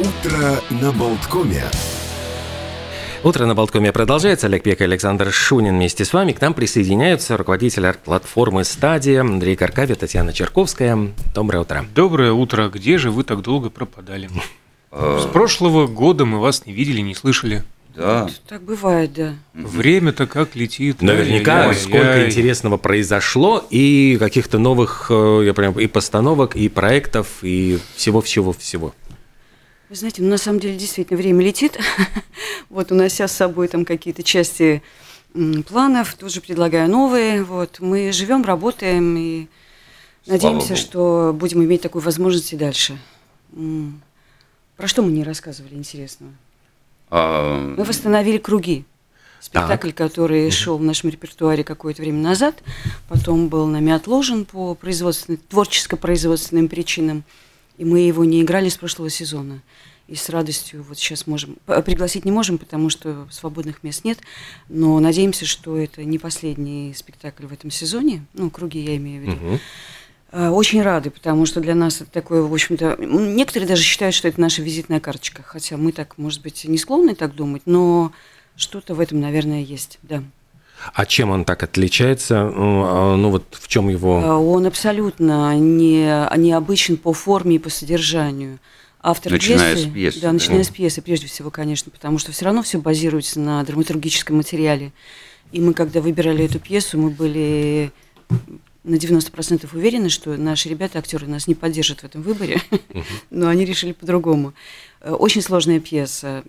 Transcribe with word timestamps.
Утро 0.00 0.62
на 0.70 0.92
Болткоме. 0.92 1.62
Утро 3.22 3.44
на 3.44 3.54
Болткоме 3.54 3.92
продолжается. 3.92 4.46
Олег 4.46 4.62
Пек 4.62 4.80
и 4.80 4.84
Александр 4.84 5.30
Шунин 5.30 5.74
вместе 5.74 6.06
с 6.06 6.14
вами. 6.14 6.32
К 6.32 6.40
нам 6.40 6.54
присоединяются 6.54 7.36
руководитель 7.36 7.86
арт-платформы 7.86 8.64
«Стадия» 8.64 9.20
Андрей 9.20 9.56
Каркави, 9.56 9.92
Татьяна 9.92 10.32
Черковская. 10.32 11.12
Доброе 11.34 11.58
утро. 11.58 11.84
Доброе 11.94 12.32
утро. 12.32 12.70
Где 12.70 12.96
же 12.96 13.10
вы 13.10 13.24
так 13.24 13.42
долго 13.42 13.68
пропадали? 13.68 14.30
С 14.90 15.26
прошлого 15.26 15.86
года 15.86 16.24
мы 16.24 16.40
вас 16.40 16.64
не 16.64 16.72
видели, 16.72 17.02
не 17.02 17.14
слышали. 17.14 17.62
Да. 17.94 18.30
Так 18.48 18.62
бывает, 18.62 19.12
да. 19.12 19.34
Время-то 19.52 20.26
как 20.26 20.56
летит. 20.56 21.02
Наверняка 21.02 21.64
Ай-яй-яй. 21.64 21.74
сколько 21.74 22.26
интересного 22.26 22.78
произошло 22.78 23.66
и 23.68 24.16
каких-то 24.18 24.58
новых 24.58 25.08
э, 25.10 25.42
я 25.44 25.52
прям, 25.52 25.78
и 25.78 25.86
постановок, 25.88 26.56
и 26.56 26.70
проектов, 26.70 27.26
и 27.42 27.78
всего-всего-всего. 27.96 28.94
Вы 29.90 29.96
знаете, 29.96 30.22
ну, 30.22 30.28
на 30.28 30.38
самом 30.38 30.60
деле 30.60 30.78
действительно 30.78 31.16
время 31.18 31.44
летит. 31.44 31.76
вот 32.70 32.92
унося 32.92 33.26
с 33.26 33.32
собой 33.32 33.66
там 33.66 33.84
какие-то 33.84 34.22
части 34.22 34.84
планов, 35.66 36.14
тут 36.14 36.32
же 36.32 36.40
предлагаю 36.40 36.88
новые. 36.88 37.42
Вот 37.42 37.80
мы 37.80 38.12
живем, 38.12 38.44
работаем 38.44 39.16
и 39.16 39.48
Слава 40.22 40.36
надеемся, 40.36 40.68
Богу. 40.68 40.80
что 40.80 41.36
будем 41.36 41.64
иметь 41.64 41.82
такую 41.82 42.02
возможность 42.02 42.52
и 42.52 42.56
дальше. 42.56 43.00
Про 44.76 44.86
что 44.86 45.02
мы 45.02 45.10
не 45.10 45.24
рассказывали 45.24 45.74
интересного? 45.74 46.34
А, 47.10 47.74
Мы 47.76 47.82
восстановили 47.82 48.38
круги. 48.38 48.84
Спектакль, 49.40 49.90
который 49.90 50.52
шел 50.52 50.78
в 50.78 50.84
нашем 50.84 51.10
репертуаре 51.10 51.64
какое-то 51.64 52.02
время 52.02 52.20
назад, 52.20 52.62
потом 53.08 53.48
был 53.48 53.66
нами 53.66 53.90
отложен 53.90 54.44
по 54.44 54.76
производственным, 54.76 55.40
творческо-производственным 55.48 56.68
причинам, 56.68 57.24
и 57.80 57.84
мы 57.86 58.00
его 58.00 58.26
не 58.26 58.42
играли 58.42 58.68
с 58.68 58.76
прошлого 58.76 59.08
сезона. 59.08 59.62
И 60.06 60.14
с 60.14 60.28
радостью 60.28 60.84
вот 60.86 60.98
сейчас 60.98 61.26
можем, 61.26 61.56
пригласить 61.64 62.26
не 62.26 62.30
можем, 62.30 62.58
потому 62.58 62.90
что 62.90 63.26
свободных 63.30 63.82
мест 63.82 64.04
нет, 64.04 64.18
но 64.68 65.00
надеемся, 65.00 65.46
что 65.46 65.78
это 65.78 66.04
не 66.04 66.18
последний 66.18 66.92
спектакль 66.94 67.46
в 67.46 67.52
этом 67.54 67.70
сезоне, 67.70 68.26
ну, 68.34 68.50
круги 68.50 68.80
я 68.80 68.96
имею 68.96 69.22
в 69.22 69.24
виду. 69.24 69.60
Э, 70.32 70.48
Очень 70.50 70.82
рады, 70.82 71.10
потому 71.10 71.46
что 71.46 71.60
для 71.60 71.74
нас 71.74 72.02
это 72.02 72.10
такое, 72.10 72.42
в 72.42 72.52
общем-то, 72.52 72.98
некоторые 73.00 73.66
даже 73.66 73.82
считают, 73.82 74.14
что 74.14 74.28
это 74.28 74.38
наша 74.40 74.60
визитная 74.60 75.00
карточка, 75.00 75.42
хотя 75.42 75.78
мы 75.78 75.92
так, 75.92 76.18
может 76.18 76.42
быть, 76.42 76.64
не 76.66 76.76
склонны 76.76 77.14
так 77.14 77.34
думать, 77.34 77.62
но 77.64 78.12
что-то 78.56 78.94
в 78.94 79.00
этом, 79.00 79.20
наверное, 79.20 79.62
есть, 79.62 79.98
да. 80.02 80.22
А 80.94 81.06
чем 81.06 81.30
он 81.30 81.44
так 81.44 81.62
отличается? 81.62 82.44
Ну, 82.44 82.84
а, 82.86 83.16
Ну 83.16 83.30
вот 83.30 83.44
в 83.52 83.68
чем 83.68 83.88
его... 83.88 84.16
Он 84.16 84.66
абсолютно 84.66 85.56
не, 85.58 86.28
необычен 86.36 86.96
по 86.96 87.12
форме 87.12 87.56
и 87.56 87.58
по 87.58 87.70
содержанию. 87.70 88.58
Автор 89.02 89.32
Начиная 89.32 89.74
пьесы, 89.74 89.88
с 89.88 89.92
пьесы, 89.92 90.20
да, 90.20 90.26
да. 90.26 90.32
начиная 90.34 90.62
с 90.62 90.68
пьесы, 90.68 91.00
прежде 91.00 91.26
всего, 91.26 91.50
конечно, 91.50 91.90
потому 91.90 92.18
что 92.18 92.32
все 92.32 92.44
равно 92.44 92.62
все 92.62 92.78
базируется 92.78 93.40
на 93.40 93.64
драматургическом 93.64 94.36
материале. 94.36 94.92
И 95.52 95.60
мы, 95.60 95.72
когда 95.72 96.02
выбирали 96.02 96.44
эту 96.44 96.58
пьесу, 96.58 96.98
мы 96.98 97.08
были 97.08 97.92
на 98.82 98.94
90% 98.94 99.68
уверены, 99.74 100.08
что 100.08 100.36
наши 100.36 100.68
ребята, 100.68 100.98
актеры, 100.98 101.26
нас 101.26 101.46
не 101.46 101.54
поддержат 101.54 102.00
в 102.00 102.04
этом 102.04 102.22
выборе, 102.22 102.60
но 103.30 103.48
они 103.48 103.64
решили 103.64 103.92
по-другому. 103.92 104.54
Э, 105.00 105.12
Очень 105.12 105.42
сложная 105.42 105.80
пьеса 105.80 106.42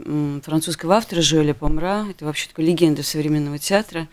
французского 0.44 0.96
автора 0.96 1.22
Жоэля 1.22 1.54
Помра. 1.54 2.08
Это 2.10 2.26
вообще 2.26 2.48
такая 2.48 2.66
легенда 2.66 3.04
современного 3.04 3.58
театра. 3.58 4.08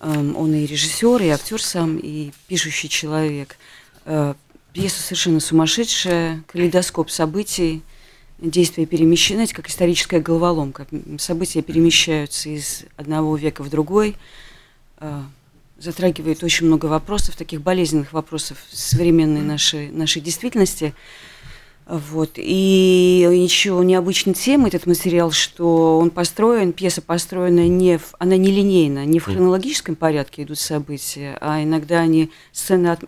Эм, 0.00 0.36
Он 0.36 0.54
и 0.54 0.66
режиссер, 0.66 1.22
и 1.22 1.28
актер 1.28 1.60
сам, 1.62 1.98
и 1.98 2.32
пишущий 2.48 2.88
человек. 2.88 3.56
Э, 4.04 4.34
Пьеса 4.72 5.00
совершенно 5.02 5.38
сумасшедшая, 5.38 6.42
калейдоскоп 6.48 7.08
событий, 7.08 7.82
действия 8.40 8.86
перемещены, 8.86 9.36
знаете, 9.36 9.54
как 9.54 9.68
историческая 9.68 10.18
головоломка. 10.18 10.86
События 11.18 11.62
перемещаются 11.62 12.48
из 12.48 12.84
одного 12.96 13.36
века 13.36 13.62
в 13.62 13.70
другой, 13.70 14.16
э, 14.98 15.22
затрагивает 15.84 16.42
очень 16.42 16.66
много 16.66 16.86
вопросов, 16.86 17.36
таких 17.36 17.60
болезненных 17.60 18.12
вопросов 18.12 18.58
современной 18.70 19.42
нашей, 19.42 19.90
нашей 19.90 20.20
действительности. 20.22 20.94
Вот. 21.86 22.32
И 22.36 23.28
еще 23.30 23.78
необычной 23.84 24.32
темой 24.32 24.68
этот 24.68 24.86
материал, 24.86 25.32
что 25.32 25.98
он 25.98 26.10
построен, 26.10 26.72
пьеса 26.72 27.02
построена 27.02 27.68
не 27.68 27.98
в, 27.98 28.14
она 28.18 28.38
не 28.38 28.50
линейна, 28.50 29.04
не 29.04 29.18
в 29.18 29.24
хронологическом 29.24 29.94
порядке 29.94 30.44
идут 30.44 30.58
события, 30.58 31.36
а 31.42 31.62
иногда 31.62 32.00
они 32.00 32.30
сцены 32.52 32.88
от, 32.88 33.04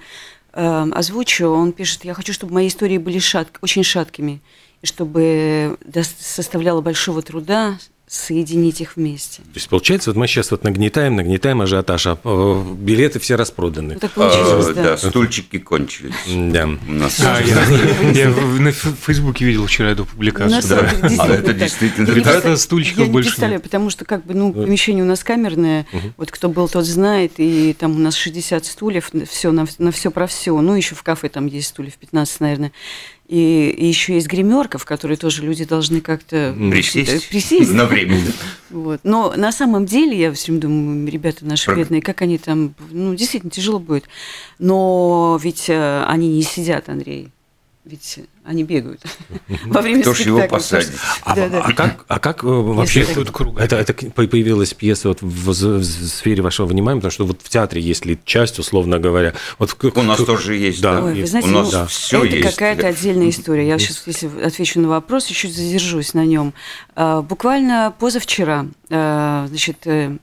э, 0.53 0.87
озвучу, 0.93 1.49
он 1.49 1.73
пишет, 1.73 2.05
я 2.05 2.15
хочу, 2.15 2.33
чтобы 2.33 2.53
мои 2.55 2.69
истории 2.69 2.99
были 2.99 3.19
шат- 3.19 3.59
очень 3.63 3.83
шаткими, 3.83 4.41
и 4.81 4.87
чтобы 4.87 5.77
составляло 6.19 6.83
большого 6.83 7.21
труда 7.21 7.77
соединить 8.07 8.81
их 8.83 8.97
вместе. 8.97 9.39
То 9.43 9.49
есть 9.55 9.69
получается, 9.69 10.11
вот 10.11 10.17
мы 10.17 10.27
сейчас 10.27 10.51
вот 10.51 10.63
нагнетаем, 10.63 11.17
нагнетаем 11.17 11.63
ажиотаж, 11.63 12.07
а 12.07 12.19
э, 12.23 12.65
билеты 12.79 13.19
все 13.19 13.35
распроданы. 13.37 13.95
Ну, 13.95 14.01
так 14.01 14.11
получилось, 14.13 14.67
А, 14.69 14.75
да. 14.75 14.83
да, 14.83 14.97
стульчики 14.99 15.59
кончились. 15.59 16.13
Да. 16.29 16.69
У 16.87 16.93
нас 16.93 17.19
А, 17.21 17.41
я, 17.41 17.65
я 18.13 18.29
на 18.29 18.73
Фейсбуке 18.73 19.47
видел 19.47 19.67
вчера 19.67 19.91
эту 19.91 20.05
публикацию. 20.05 20.63
да. 20.69 20.87
это 20.87 20.95
действительно 21.09 21.25
А 21.25 21.29
это 21.35 21.43
так. 21.47 21.57
действительно 21.59 22.07
Я 22.09 22.15
не 22.15 22.21
так. 22.21 22.33
Ребята, 22.35 22.49
представ- 22.49 22.57
стульчиков 22.59 22.99
Я 22.99 23.07
не 23.07 23.11
больше 23.13 23.31
представляю, 23.31 23.61
потому 23.63 23.91
что 23.91 24.05
как 24.05 24.27
бы, 24.27 24.35
ну, 24.35 24.53
помещение 24.53 25.03
у 25.03 25.09
нас 25.09 25.25
камерное, 25.25 25.87
вот 26.19 26.31
кто 26.31 26.49
был, 26.51 26.69
тот 26.69 26.85
знает, 26.85 27.33
и 27.39 27.73
там 27.73 27.97
у 27.97 27.99
нас 27.99 28.15
60 28.17 28.67
стульев, 28.67 29.11
все 29.31 29.51
на, 29.51 29.67
на 29.79 29.91
все 29.93 30.11
про 30.11 30.27
все. 30.27 30.61
Ну, 30.61 30.75
еще 30.75 30.95
в 30.95 31.03
кафе 31.03 31.31
там 31.31 31.47
есть 31.47 31.69
стульев 31.69 31.95
15, 31.95 32.41
наверное. 32.41 32.73
И, 33.27 33.71
и 33.71 33.87
еще 33.87 34.15
есть 34.15 34.27
гримерка, 34.27 34.77
в 34.77 34.85
которой 34.85 35.17
тоже 35.17 35.43
люди 35.43 35.65
должны 35.65 36.01
как-то 36.03 36.55
Присесть. 36.71 37.31
присесть. 37.31 37.73
На 37.73 37.87
время. 37.87 38.21
Вот. 38.69 39.01
Но 39.03 39.33
на 39.35 39.51
самом 39.51 39.87
деле, 39.87 40.19
я 40.19 40.33
все 40.33 40.53
время 40.53 40.61
думаю, 40.61 41.09
ребята 41.09 41.47
наши 41.47 41.67
Про- 41.67 41.77
бедные, 41.77 42.03
как 42.03 42.21
они 42.21 42.37
там, 42.37 42.75
ну, 42.91 43.15
действительно 43.15 43.51
тяжело 43.51 43.79
будет. 43.79 44.05
Но 44.59 45.39
ведь 45.43 45.71
э, 45.71 46.05
они 46.07 46.29
не 46.29 46.43
сидят, 46.43 46.89
Андрей. 46.91 47.31
Ведь 47.85 48.21
они 48.45 48.65
бегают 48.65 49.03
во 49.67 49.83
время 49.83 50.01
Кто 50.01 50.15
ж 50.15 50.21
его 50.21 50.39
спектакля. 50.39 50.57
посадит? 50.57 50.93
А, 51.23 51.35
Да, 51.37 51.49
да. 51.51 51.61
а 51.61 51.73
как, 51.75 52.05
а 52.09 52.19
как 52.19 52.43
э, 52.43 52.47
вообще 52.47 53.01
Если 53.01 53.23
это, 53.63 53.77
это, 53.77 53.93
это 53.93 54.11
появилась 54.27 54.73
пьеса 54.73 55.09
вот 55.09 55.21
в, 55.21 55.53
з- 55.53 55.79
в 55.81 55.85
сфере 55.85 56.43
вашего 56.43 56.65
внимания, 56.67 57.01
потому 57.01 57.11
что 57.13 57.27
вот 57.27 57.43
в 57.43 57.49
театре 57.51 57.83
есть 57.83 58.07
ли 58.07 58.19
часть, 58.25 58.59
условно 58.59 58.99
говоря. 58.99 59.35
Вот 59.59 59.71
в- 59.73 59.99
У 59.99 60.03
нас 60.03 60.17
тоже 60.19 60.55
есть, 60.57 60.81
Да. 60.81 61.03
Ой, 61.03 61.13
вы 61.13 61.19
есть. 61.19 61.31
знаете, 61.33 61.49
У 61.51 61.53
нас 61.53 61.73
ну, 61.75 61.87
всё 61.87 62.25
это 62.25 62.37
есть. 62.37 62.51
какая-то 62.57 62.87
отдельная 62.87 63.29
история. 63.29 63.69
Я 63.69 63.79
сейчас, 63.79 64.03
если 64.07 64.31
отвечу 64.43 64.81
на 64.81 64.89
вопрос, 64.89 65.27
чуть-чуть 65.27 65.55
задержусь 65.55 66.15
на 66.15 66.25
нем. 66.25 66.55
А, 66.97 67.21
Буквально 67.21 67.93
позавчера, 67.99 68.67
а, 68.91 69.47
значит, 69.49 69.87
э, 69.87 70.17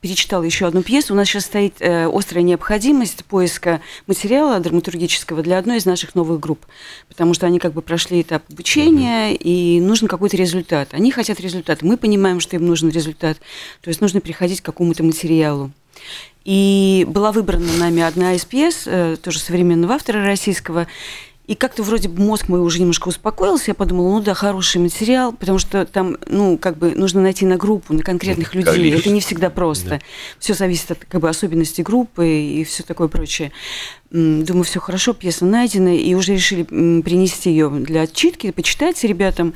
перечитала 0.00 0.42
еще 0.42 0.66
одну 0.66 0.82
пьесу. 0.82 1.12
У 1.12 1.16
нас 1.16 1.28
сейчас 1.28 1.46
стоит 1.46 1.76
э, 1.80 2.06
острая 2.06 2.42
необходимость 2.42 3.24
поиска 3.24 3.80
материала 4.06 4.60
драматургического 4.60 5.42
для 5.42 5.58
одной 5.58 5.78
из 5.78 5.86
наших 5.86 6.14
новых 6.14 6.40
групп, 6.40 6.66
потому 7.08 7.34
что 7.34 7.46
они 7.46 7.58
как 7.58 7.72
бы 7.72 7.82
прошли 7.82 8.22
этап 8.22 8.42
обучения, 8.50 9.32
mm-hmm. 9.32 9.36
и 9.36 9.80
нужен 9.80 10.08
какой-то 10.08 10.36
результат. 10.36 10.90
Они 10.92 11.10
хотят 11.10 11.40
результат, 11.40 11.82
мы 11.82 11.96
понимаем, 11.96 12.40
что 12.40 12.56
им 12.56 12.66
нужен 12.66 12.90
результат, 12.90 13.38
то 13.80 13.88
есть 13.88 14.00
нужно 14.00 14.20
приходить 14.20 14.60
к 14.60 14.64
какому-то 14.64 15.02
материалу. 15.02 15.70
И 16.44 17.04
была 17.08 17.32
выбрана 17.32 17.70
нами 17.78 18.02
одна 18.02 18.34
из 18.34 18.44
пьес, 18.44 18.84
э, 18.86 19.16
тоже 19.20 19.38
современного 19.38 19.94
автора 19.94 20.24
российского, 20.24 20.86
и 21.48 21.54
как-то 21.54 21.82
вроде 21.82 22.10
бы 22.10 22.22
мозг 22.22 22.48
мой 22.48 22.60
уже 22.60 22.78
немножко 22.78 23.08
успокоился, 23.08 23.70
я 23.70 23.74
подумала, 23.74 24.10
ну 24.10 24.20
да, 24.20 24.34
хороший 24.34 24.82
материал, 24.82 25.32
потому 25.32 25.58
что 25.58 25.86
там, 25.86 26.18
ну, 26.26 26.58
как 26.58 26.76
бы 26.76 26.94
нужно 26.94 27.22
найти 27.22 27.46
на 27.46 27.56
группу, 27.56 27.94
на 27.94 28.02
конкретных 28.02 28.54
людей. 28.54 28.70
Количество. 28.70 29.00
Это 29.00 29.14
не 29.14 29.20
всегда 29.20 29.48
просто. 29.48 29.88
Да. 29.88 30.00
Все 30.38 30.52
зависит 30.52 30.90
от 30.90 31.06
как 31.06 31.22
бы 31.22 31.28
особенностей 31.28 31.82
группы 31.82 32.28
и 32.28 32.64
все 32.64 32.82
такое 32.82 33.08
прочее. 33.08 33.50
Думаю, 34.10 34.64
все 34.64 34.78
хорошо, 34.78 35.14
пьеса 35.14 35.46
найдена, 35.46 35.96
и 35.96 36.12
уже 36.12 36.34
решили 36.34 36.64
принести 36.64 37.50
ее 37.50 37.70
для 37.70 38.02
отчитки, 38.02 38.50
почитать 38.50 39.02
ребятам 39.04 39.54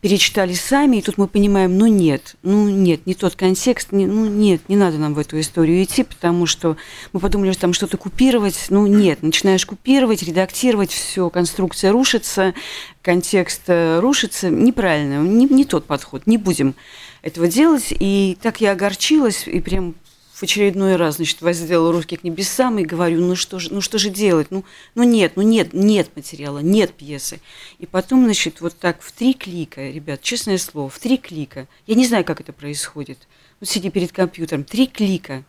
перечитали 0.00 0.54
сами, 0.54 0.96
и 0.96 1.02
тут 1.02 1.18
мы 1.18 1.26
понимаем, 1.26 1.76
ну 1.76 1.86
нет, 1.86 2.36
ну 2.42 2.68
нет, 2.68 3.06
не 3.06 3.14
тот 3.14 3.36
контекст, 3.36 3.92
не, 3.92 4.06
ну 4.06 4.26
нет, 4.26 4.62
не 4.68 4.76
надо 4.76 4.98
нам 4.98 5.14
в 5.14 5.18
эту 5.18 5.38
историю 5.38 5.82
идти, 5.82 6.04
потому 6.04 6.46
что 6.46 6.76
мы 7.12 7.20
подумали, 7.20 7.52
что 7.52 7.62
там 7.62 7.72
что-то 7.72 7.96
купировать, 7.98 8.66
ну 8.70 8.86
нет, 8.86 9.22
начинаешь 9.22 9.66
купировать, 9.66 10.22
редактировать, 10.22 10.90
все, 10.90 11.28
конструкция 11.28 11.92
рушится, 11.92 12.54
контекст 13.02 13.62
э, 13.66 14.00
рушится, 14.00 14.48
неправильно, 14.48 15.22
не, 15.22 15.46
не 15.46 15.64
тот 15.64 15.84
подход, 15.84 16.26
не 16.26 16.38
будем 16.38 16.74
этого 17.22 17.46
делать, 17.46 17.88
и 17.90 18.38
так 18.40 18.60
я 18.60 18.72
огорчилась, 18.72 19.46
и 19.46 19.60
прям 19.60 19.94
в 20.40 20.42
очередной 20.42 20.96
раз, 20.96 21.16
значит, 21.16 21.42
воздела 21.42 21.92
руки 21.92 22.16
к 22.16 22.24
небесам 22.24 22.78
и 22.78 22.84
говорю, 22.86 23.20
ну 23.20 23.36
что 23.36 23.58
же, 23.58 23.70
ну 23.74 23.82
что 23.82 23.98
же 23.98 24.08
делать? 24.08 24.50
Ну, 24.50 24.64
ну 24.94 25.02
нет, 25.02 25.32
ну 25.36 25.42
нет, 25.42 25.74
нет 25.74 26.16
материала, 26.16 26.60
нет 26.60 26.94
пьесы. 26.94 27.40
И 27.78 27.84
потом, 27.84 28.24
значит, 28.24 28.62
вот 28.62 28.74
так 28.74 29.02
в 29.02 29.12
три 29.12 29.34
клика, 29.34 29.82
ребят, 29.90 30.22
честное 30.22 30.56
слово, 30.56 30.88
в 30.88 30.98
три 30.98 31.18
клика. 31.18 31.68
Я 31.86 31.94
не 31.94 32.06
знаю, 32.06 32.24
как 32.24 32.40
это 32.40 32.54
происходит. 32.54 33.18
Вот 33.60 33.68
сиди 33.68 33.90
перед 33.90 34.12
компьютером, 34.12 34.64
три 34.64 34.86
клика. 34.86 35.44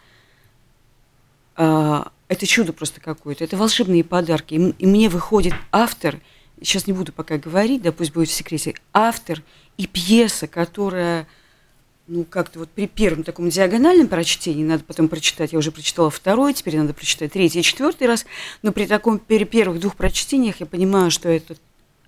А, 1.56 2.12
это 2.28 2.46
чудо 2.46 2.74
просто 2.74 3.00
какое-то, 3.00 3.46
это 3.46 3.56
волшебные 3.56 4.04
подарки. 4.04 4.56
И, 4.56 4.72
и 4.78 4.86
мне 4.86 5.08
выходит 5.08 5.54
автор, 5.72 6.20
сейчас 6.62 6.86
не 6.86 6.92
буду 6.92 7.14
пока 7.14 7.38
говорить, 7.38 7.82
да 7.82 7.94
пусть 7.94 8.12
будет 8.12 8.28
в 8.28 8.34
секрете, 8.34 8.76
автор 8.92 9.42
и 9.78 9.88
пьеса, 9.88 10.48
которая 10.48 11.28
ну, 12.12 12.26
как-то 12.26 12.60
вот 12.60 12.70
при 12.70 12.88
первом 12.88 13.24
таком 13.24 13.50
диагональном 13.50 14.08
прочтении, 14.08 14.64
надо 14.64 14.84
потом 14.84 15.08
прочитать, 15.08 15.54
я 15.54 15.60
уже 15.60 15.72
прочитала 15.72 16.10
второй, 16.10 16.54
теперь 16.54 16.76
надо 16.78 16.94
прочитать 16.94 17.32
третий 17.32 17.62
и 17.62 17.64
четвертый 17.64 18.08
раз, 18.08 18.26
но 18.62 18.74
при 18.74 18.86
таком 18.86 19.18
при 19.18 19.46
первых 19.46 19.80
двух 19.80 19.96
прочтениях 19.96 20.60
я 20.60 20.66
понимаю, 20.66 21.10
что 21.10 21.30
это, 21.30 21.56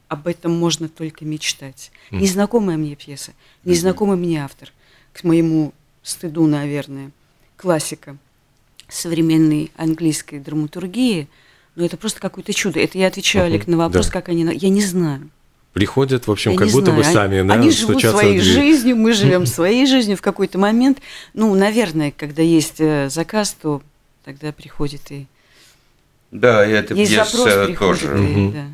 об 0.09 0.27
этом 0.27 0.51
можно 0.51 0.89
только 0.89 1.23
мечтать. 1.23 1.89
Mm. 2.11 2.19
Незнакомая 2.19 2.77
мне 2.77 2.95
пьеса, 2.95 3.31
незнакомый 3.63 4.17
мне 4.17 4.43
автор, 4.43 4.73
к 5.13 5.23
моему 5.23 5.73
стыду, 6.03 6.47
наверное, 6.47 7.11
классика 7.55 8.17
современной 8.89 9.71
английской 9.77 10.39
драматургии, 10.39 11.29
но 11.75 11.85
это 11.85 11.95
просто 11.95 12.19
какое-то 12.19 12.53
чудо. 12.53 12.79
Это 12.81 12.97
я 12.97 13.07
отвечаю, 13.07 13.45
Олег, 13.45 13.67
на 13.67 13.77
вопрос, 13.77 14.07
да. 14.07 14.11
как 14.11 14.29
они... 14.29 14.43
Я 14.53 14.69
не 14.69 14.81
знаю 14.81 15.29
приходят, 15.73 16.27
в 16.27 16.31
общем, 16.31 16.51
Я 16.51 16.57
как 16.57 16.69
будто 16.69 16.91
знаю. 16.91 16.97
бы 16.97 17.03
сами, 17.03 17.37
они, 17.39 17.47
да, 17.47 17.53
Они 17.55 17.71
живут 17.71 18.01
своей 18.01 18.39
жизнью, 18.39 18.95
мы 18.95 19.13
живем 19.13 19.45
своей 19.47 19.85
жизнью 19.87 20.15
в 20.17 20.21
какой-то 20.21 20.57
момент. 20.57 20.99
Ну, 21.33 21.53
наверное, 21.55 22.13
когда 22.15 22.41
есть 22.41 22.79
э, 22.79 23.09
заказ, 23.09 23.57
то 23.59 23.81
тогда 24.23 24.51
приходит 24.51 25.01
и... 25.09 25.25
Да, 26.31 26.65
и 26.65 26.71
это 26.71 26.93
есть 26.93 27.13
запрос, 27.13 27.43
приходит 27.65 27.79
тоже. 27.79 28.17
И, 28.17 28.45
угу. 28.45 28.51
да. 28.53 28.65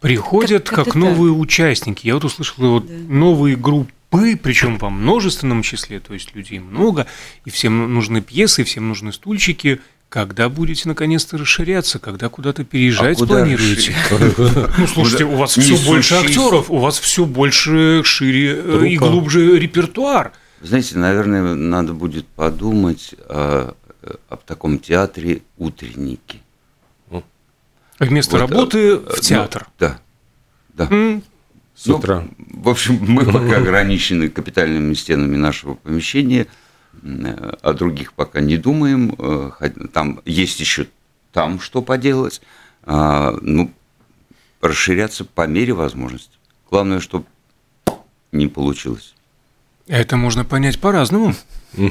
Приходят 0.00 0.68
как, 0.68 0.84
как 0.84 0.94
новые 0.94 1.32
так. 1.32 1.40
участники. 1.40 2.06
Я 2.06 2.14
вот 2.14 2.24
услышал 2.24 2.56
вот 2.58 2.86
да. 2.86 2.92
новые 2.92 3.56
группы, 3.56 4.38
причем 4.40 4.78
во 4.78 4.90
множественном 4.90 5.62
числе, 5.62 5.98
то 5.98 6.14
есть 6.14 6.34
людей 6.34 6.58
много, 6.58 7.06
и 7.44 7.50
всем 7.50 7.92
нужны 7.94 8.20
пьесы, 8.20 8.64
всем 8.64 8.88
нужны 8.88 9.12
стульчики– 9.12 9.80
когда 10.14 10.48
будете 10.48 10.86
наконец-то 10.86 11.36
расширяться? 11.36 11.98
Когда 11.98 12.28
куда-то 12.28 12.62
переезжать 12.62 13.20
а 13.20 13.26
планируете? 13.26 13.96
Ну, 14.78 14.86
слушайте, 14.86 15.24
у 15.24 15.34
вас 15.34 15.56
все 15.56 15.76
больше 15.84 16.14
актеров, 16.14 16.70
у 16.70 16.78
вас 16.78 17.00
все 17.00 17.24
больше 17.24 18.02
шире 18.04 18.54
э, 18.54 18.86
и 18.86 18.96
глубже 18.96 19.58
репертуар. 19.58 20.30
Знаете, 20.62 20.98
наверное, 20.98 21.54
надо 21.54 21.94
будет 21.94 22.28
подумать 22.28 23.16
о, 23.28 23.74
об 24.28 24.42
таком 24.44 24.78
театре 24.78 25.42
утренники. 25.58 26.42
Вместо 27.98 28.38
работы 28.38 28.78
э, 28.78 28.96
в 28.98 29.16
ну, 29.16 29.20
театр. 29.20 29.66
Ну, 29.66 29.72
да. 29.80 29.98
Да. 30.74 30.84
Mm. 30.94 31.22
С 31.74 31.86
ну, 31.86 31.96
утра. 31.96 32.24
В 32.38 32.68
общем, 32.68 33.00
мы 33.00 33.24
пока 33.24 33.56
ограничены 33.56 34.28
капитальными 34.28 34.94
стенами 34.94 35.36
нашего 35.36 35.74
помещения– 35.74 36.46
о 37.62 37.72
других 37.72 38.12
пока 38.12 38.40
не 38.40 38.56
думаем. 38.56 39.14
Э, 39.18 39.50
там 39.92 40.20
есть 40.24 40.60
еще 40.60 40.86
там 41.32 41.60
что 41.60 41.82
поделать. 41.82 42.40
А, 42.84 43.36
ну, 43.40 43.70
расширяться 44.60 45.24
по 45.24 45.46
мере 45.46 45.72
возможности. 45.72 46.36
Главное, 46.70 47.00
чтобы 47.00 47.26
не 48.32 48.48
получилось. 48.48 49.14
Это 49.86 50.16
можно 50.16 50.44
понять 50.44 50.80
по-разному. 50.80 51.34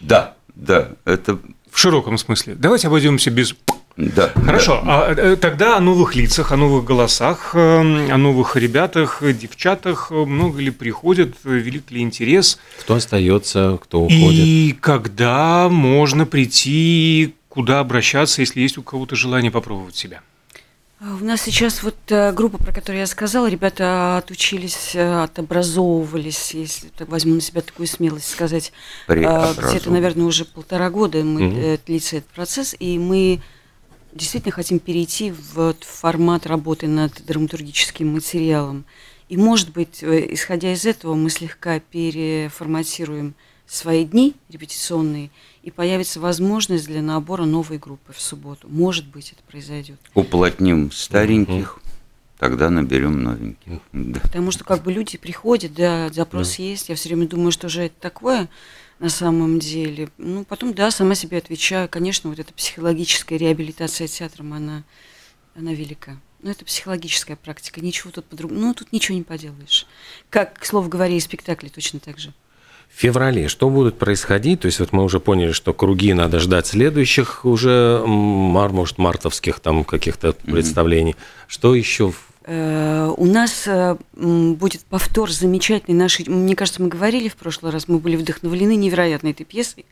Да, 0.00 0.36
да, 0.54 0.90
это... 1.04 1.40
В 1.72 1.76
широком 1.76 2.18
смысле. 2.18 2.54
Давайте 2.54 2.86
обойдемся 2.86 3.32
без 3.32 3.56
да. 3.98 4.30
Хорошо. 4.32 4.80
Да. 4.84 5.06
А 5.08 5.12
э, 5.12 5.36
тогда 5.36 5.76
о 5.76 5.80
новых 5.80 6.14
лицах, 6.14 6.52
о 6.52 6.56
новых 6.56 6.84
голосах, 6.84 7.50
эм, 7.54 8.08
о 8.12 8.16
новых 8.16 8.54
ребятах, 8.54 9.20
девчатах 9.20 10.12
много 10.12 10.60
ли 10.60 10.70
приходят, 10.70 11.34
велик 11.42 11.90
ли 11.90 12.00
интерес? 12.00 12.60
Кто 12.80 12.94
остается, 12.94 13.76
кто 13.82 14.02
уходит? 14.02 14.20
И 14.22 14.76
когда 14.80 15.68
можно 15.68 16.26
прийти, 16.26 17.34
куда 17.48 17.80
обращаться, 17.80 18.40
если 18.40 18.60
есть 18.60 18.78
у 18.78 18.84
кого-то 18.84 19.16
желание 19.16 19.50
попробовать 19.50 19.96
себя? 19.96 20.20
А 21.00 21.16
у 21.20 21.24
нас 21.24 21.42
сейчас 21.42 21.82
вот 21.82 21.96
э, 22.08 22.32
группа, 22.32 22.58
про 22.58 22.72
которую 22.72 23.00
я 23.00 23.06
сказала, 23.08 23.50
ребята 23.50 24.18
отучились, 24.18 24.92
э, 24.94 25.22
отобразовывались, 25.24 26.54
если 26.54 26.86
так 26.88 27.08
возьму 27.08 27.34
на 27.34 27.40
себя 27.40 27.62
такую 27.62 27.88
смелость 27.88 28.30
сказать. 28.30 28.72
Где-то, 29.08 29.90
наверное, 29.90 30.26
уже 30.26 30.44
полтора 30.44 30.88
года 30.90 31.18
мы, 31.24 31.48
угу. 31.48 31.80
длится 31.84 32.18
этот 32.18 32.30
процесс, 32.30 32.76
и 32.78 32.96
мы 32.96 33.40
действительно 34.18 34.52
хотим 34.52 34.78
перейти 34.78 35.32
в 35.32 35.74
формат 35.80 36.46
работы 36.46 36.86
над 36.88 37.24
драматургическим 37.24 38.12
материалом. 38.12 38.84
И, 39.28 39.36
может 39.36 39.70
быть, 39.72 40.02
э, 40.02 40.26
исходя 40.34 40.72
из 40.72 40.84
этого, 40.84 41.14
мы 41.14 41.30
слегка 41.30 41.80
переформатируем 41.80 43.34
свои 43.66 44.04
дни 44.04 44.34
репетиционные, 44.48 45.30
и 45.62 45.70
появится 45.70 46.20
возможность 46.20 46.86
для 46.86 47.02
набора 47.02 47.44
новой 47.44 47.78
группы 47.78 48.12
в 48.14 48.20
субботу. 48.20 48.66
Может 48.70 49.06
быть, 49.06 49.32
это 49.32 49.42
произойдет. 49.46 49.98
Уплотним 50.14 50.90
стареньких, 50.90 51.76
угу. 51.76 51.82
тогда 52.38 52.70
наберем 52.70 53.22
новеньких. 53.22 53.80
Да. 53.92 54.20
Потому 54.20 54.50
что 54.50 54.64
как 54.64 54.82
бы 54.82 54.92
люди 54.92 55.18
приходят, 55.18 55.74
да, 55.74 56.08
запрос 56.08 56.56
да. 56.56 56.62
есть. 56.62 56.88
Я 56.88 56.94
все 56.94 57.10
время 57.10 57.28
думаю, 57.28 57.52
что 57.52 57.68
же 57.68 57.82
это 57.82 57.94
такое 58.00 58.48
на 58.98 59.08
самом 59.08 59.58
деле. 59.58 60.08
Ну, 60.18 60.44
потом, 60.44 60.74
да, 60.74 60.90
сама 60.90 61.14
себе 61.14 61.38
отвечаю. 61.38 61.88
Конечно, 61.88 62.30
вот 62.30 62.38
эта 62.38 62.52
психологическая 62.52 63.38
реабилитация 63.38 64.06
театром, 64.06 64.52
она, 64.52 64.84
она 65.54 65.72
велика. 65.72 66.18
Но 66.42 66.50
это 66.50 66.64
психологическая 66.64 67.36
практика, 67.36 67.80
ничего 67.80 68.10
тут 68.10 68.24
по-другому. 68.26 68.60
Ну, 68.60 68.74
тут 68.74 68.92
ничего 68.92 69.16
не 69.16 69.24
поделаешь. 69.24 69.86
Как, 70.30 70.58
к 70.58 70.64
слову 70.64 70.88
говоря, 70.88 71.14
и 71.14 71.20
спектакли 71.20 71.68
точно 71.68 72.00
так 72.00 72.18
же. 72.18 72.32
В 72.88 73.00
феврале 73.00 73.48
что 73.48 73.68
будет 73.68 73.98
происходить? 73.98 74.60
То 74.60 74.66
есть 74.66 74.80
вот 74.80 74.92
мы 74.92 75.04
уже 75.04 75.20
поняли, 75.20 75.52
что 75.52 75.74
круги 75.74 76.14
надо 76.14 76.38
ждать 76.38 76.66
следующих 76.66 77.44
уже, 77.44 78.02
может, 78.06 78.98
мартовских 78.98 79.60
там 79.60 79.84
каких-то 79.84 80.28
mm-hmm. 80.28 80.52
представлений. 80.52 81.16
Что 81.48 81.74
еще 81.74 82.12
у 82.48 83.26
нас 83.26 83.64
э, 83.66 83.96
будет 84.14 84.80
повтор 84.84 85.30
замечательной 85.30 85.98
нашей, 85.98 86.26
мне 86.28 86.56
кажется, 86.56 86.80
мы 86.80 86.88
говорили 86.88 87.28
в 87.28 87.36
прошлый 87.36 87.72
раз, 87.72 87.88
мы 87.88 87.98
были 87.98 88.16
вдохновлены 88.16 88.74
невероятной 88.74 89.32
этой 89.32 89.44
пьесой 89.44 89.84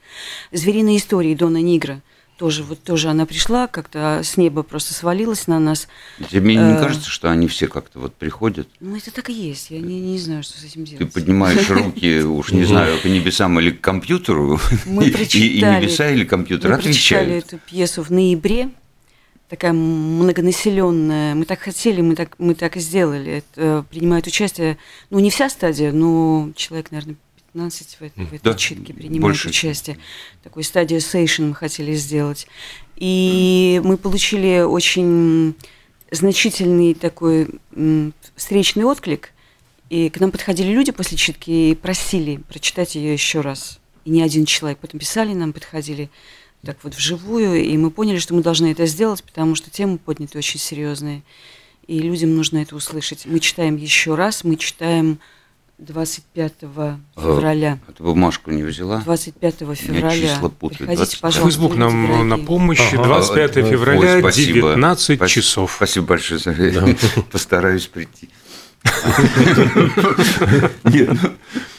«Звериные 0.53 0.97
истории» 0.97 1.35
Дона 1.35 1.61
Нигра. 1.61 2.01
Тоже, 2.39 2.63
вот 2.63 2.83
тоже 2.83 3.09
она 3.09 3.25
пришла, 3.25 3.67
как-то 3.67 4.21
с 4.23 4.37
неба 4.37 4.63
просто 4.63 4.93
свалилась 4.93 5.47
на 5.47 5.59
нас. 5.59 5.89
Тебе 6.31 6.55
не 6.55 6.75
э, 6.75 6.79
кажется, 6.79 7.11
что 7.11 7.31
они 7.31 7.47
все 7.47 7.67
как-то 7.67 7.99
вот 7.99 8.15
приходят? 8.15 8.69
Ну, 8.81 8.97
это 8.97 9.11
так 9.11 9.31
и 9.31 9.33
есть. 9.33 9.71
Я 9.71 9.81
не, 9.81 10.01
не 10.01 10.19
знаю, 10.19 10.43
что 10.43 10.59
с 10.59 10.65
этим 10.65 10.85
делать. 10.85 10.99
Ты 10.99 11.07
поднимаешь 11.07 11.69
руки, 11.71 12.21
уж 12.23 12.53
не 12.53 12.65
знаю, 12.65 13.01
к 13.01 13.05
небесам 13.07 13.59
или 13.61 13.71
к 13.71 13.81
компьютеру, 13.81 14.61
мы 14.85 15.07
и 15.09 15.63
небеса 15.63 16.11
или 16.11 16.25
компьютер 16.25 16.73
отвечают. 16.73 17.29
Мы 17.29 17.33
прочитали 17.35 17.59
эту 17.59 17.59
пьесу 17.67 18.03
в 18.03 18.11
ноябре 18.11 18.71
такая 19.49 19.73
многонаселенная. 19.73 21.35
Мы 21.35 21.45
так 21.45 21.61
хотели, 21.61 22.01
мы 22.01 22.17
так, 22.17 22.35
мы 22.39 22.55
так 22.55 22.77
и 22.77 22.81
сделали. 22.81 23.45
Это, 23.55 23.85
принимает 23.91 24.27
участие, 24.27 24.79
ну, 25.11 25.19
не 25.19 25.31
вся 25.31 25.49
стадия, 25.49 25.93
но 25.93 26.51
человек, 26.57 26.91
наверное, 26.91 27.17
15 27.53 27.97
в 28.01 28.03
этой, 28.03 28.25
в 28.27 28.33
этой 28.35 28.45
да, 28.45 28.55
читке 28.55 28.93
принимают 28.93 29.23
больше. 29.23 29.49
участие. 29.49 29.99
Такой 30.43 30.63
стадию 30.63 31.01
сейшн 31.01 31.45
мы 31.45 31.55
хотели 31.55 31.95
сделать. 31.95 32.47
И 32.97 33.81
мы 33.85 33.97
получили 33.97 34.61
очень 34.61 35.55
значительный 36.11 36.95
такой 36.95 37.49
встречный 38.35 38.85
отклик. 38.85 39.33
И 39.89 40.11
к 40.11 40.21
нам 40.21 40.33
подходили 40.33 40.73
люди 40.73 40.93
после 40.93 41.17
читки 41.17 41.71
и 41.71 41.75
просили 41.75 42.39
прочитать 42.49 42.95
ее 42.95 43.13
еще 43.13 43.41
раз. 43.41 43.79
И 44.05 44.11
не 44.11 44.23
один 44.23 44.45
человек. 44.45 44.79
Потом 44.79 45.01
писали 45.01 45.33
нам, 45.33 45.53
подходили 45.53 46.11
так 46.67 46.79
вот 46.83 46.95
вживую, 46.95 47.63
и 47.65 47.77
мы 47.77 47.91
поняли, 47.91 48.19
что 48.19 48.35
мы 48.35 48.43
должны 48.43 48.73
это 48.73 48.87
сделать, 48.87 49.23
потому 49.23 49.55
что 49.55 49.71
темы 49.71 49.99
подняты 49.99 50.39
очень 50.39 50.61
серьезные, 50.61 51.23
и 51.87 51.99
людям 51.99 52.35
нужно 52.35 52.59
это 52.59 52.77
услышать. 52.77 53.27
Мы 53.27 53.41
читаем 53.41 53.77
еще 53.77 54.15
раз, 54.15 54.45
мы 54.45 54.57
читаем 54.57 55.19
25 55.79 56.55
февраля. 57.15 57.79
А, 57.87 57.93
ты 57.93 58.03
бумажку 58.03 58.51
не 58.51 58.63
взяла? 58.63 59.03
25 59.05 59.55
февраля. 59.75 60.35
числа 60.35 60.49
путают. 60.49 60.79
Приходите, 60.79 60.97
20... 60.97 61.21
пожалуйста. 61.21 61.61
Фейсбук 61.61 61.77
нам 61.77 62.07
дорогие. 62.07 62.25
на 62.25 62.39
помощь. 62.39 62.93
Ага. 62.95 63.05
25 63.05 63.53
февраля, 63.53 64.25
Ой, 64.25 64.33
19 64.33 65.05
спасибо. 65.05 65.29
часов. 65.29 65.73
Спасибо 65.77 66.07
большое 66.07 66.41
за 66.41 66.55
да. 66.55 66.87
Постараюсь 67.31 67.87
прийти. 67.87 68.31
Нет, 70.85 71.11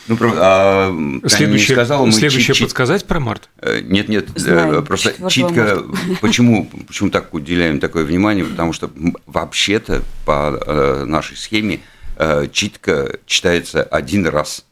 ну, 0.08 0.18
а, 0.22 0.96
следующее, 1.26 1.76
сказала, 1.76 2.06
мы 2.06 2.12
следующее 2.14 2.56
чит, 2.56 2.68
подсказать 2.68 3.06
про 3.06 3.20
март? 3.20 3.50
Э, 3.60 3.82
нет, 3.82 4.08
нет, 4.08 4.30
э, 4.36 4.40
Знаем, 4.40 4.86
просто 4.86 5.14
читка. 5.30 5.84
Почему, 6.22 6.70
почему 6.88 7.10
так 7.10 7.34
уделяем 7.34 7.80
такое 7.80 8.06
внимание? 8.06 8.46
Потому 8.46 8.72
что 8.72 8.90
вообще-то 9.26 10.04
по 10.26 10.58
э, 10.66 11.04
нашей 11.06 11.38
схеме 11.38 11.82
читка 12.52 13.20
читается 13.28 13.84
один 13.84 14.26
раз. 14.26 14.66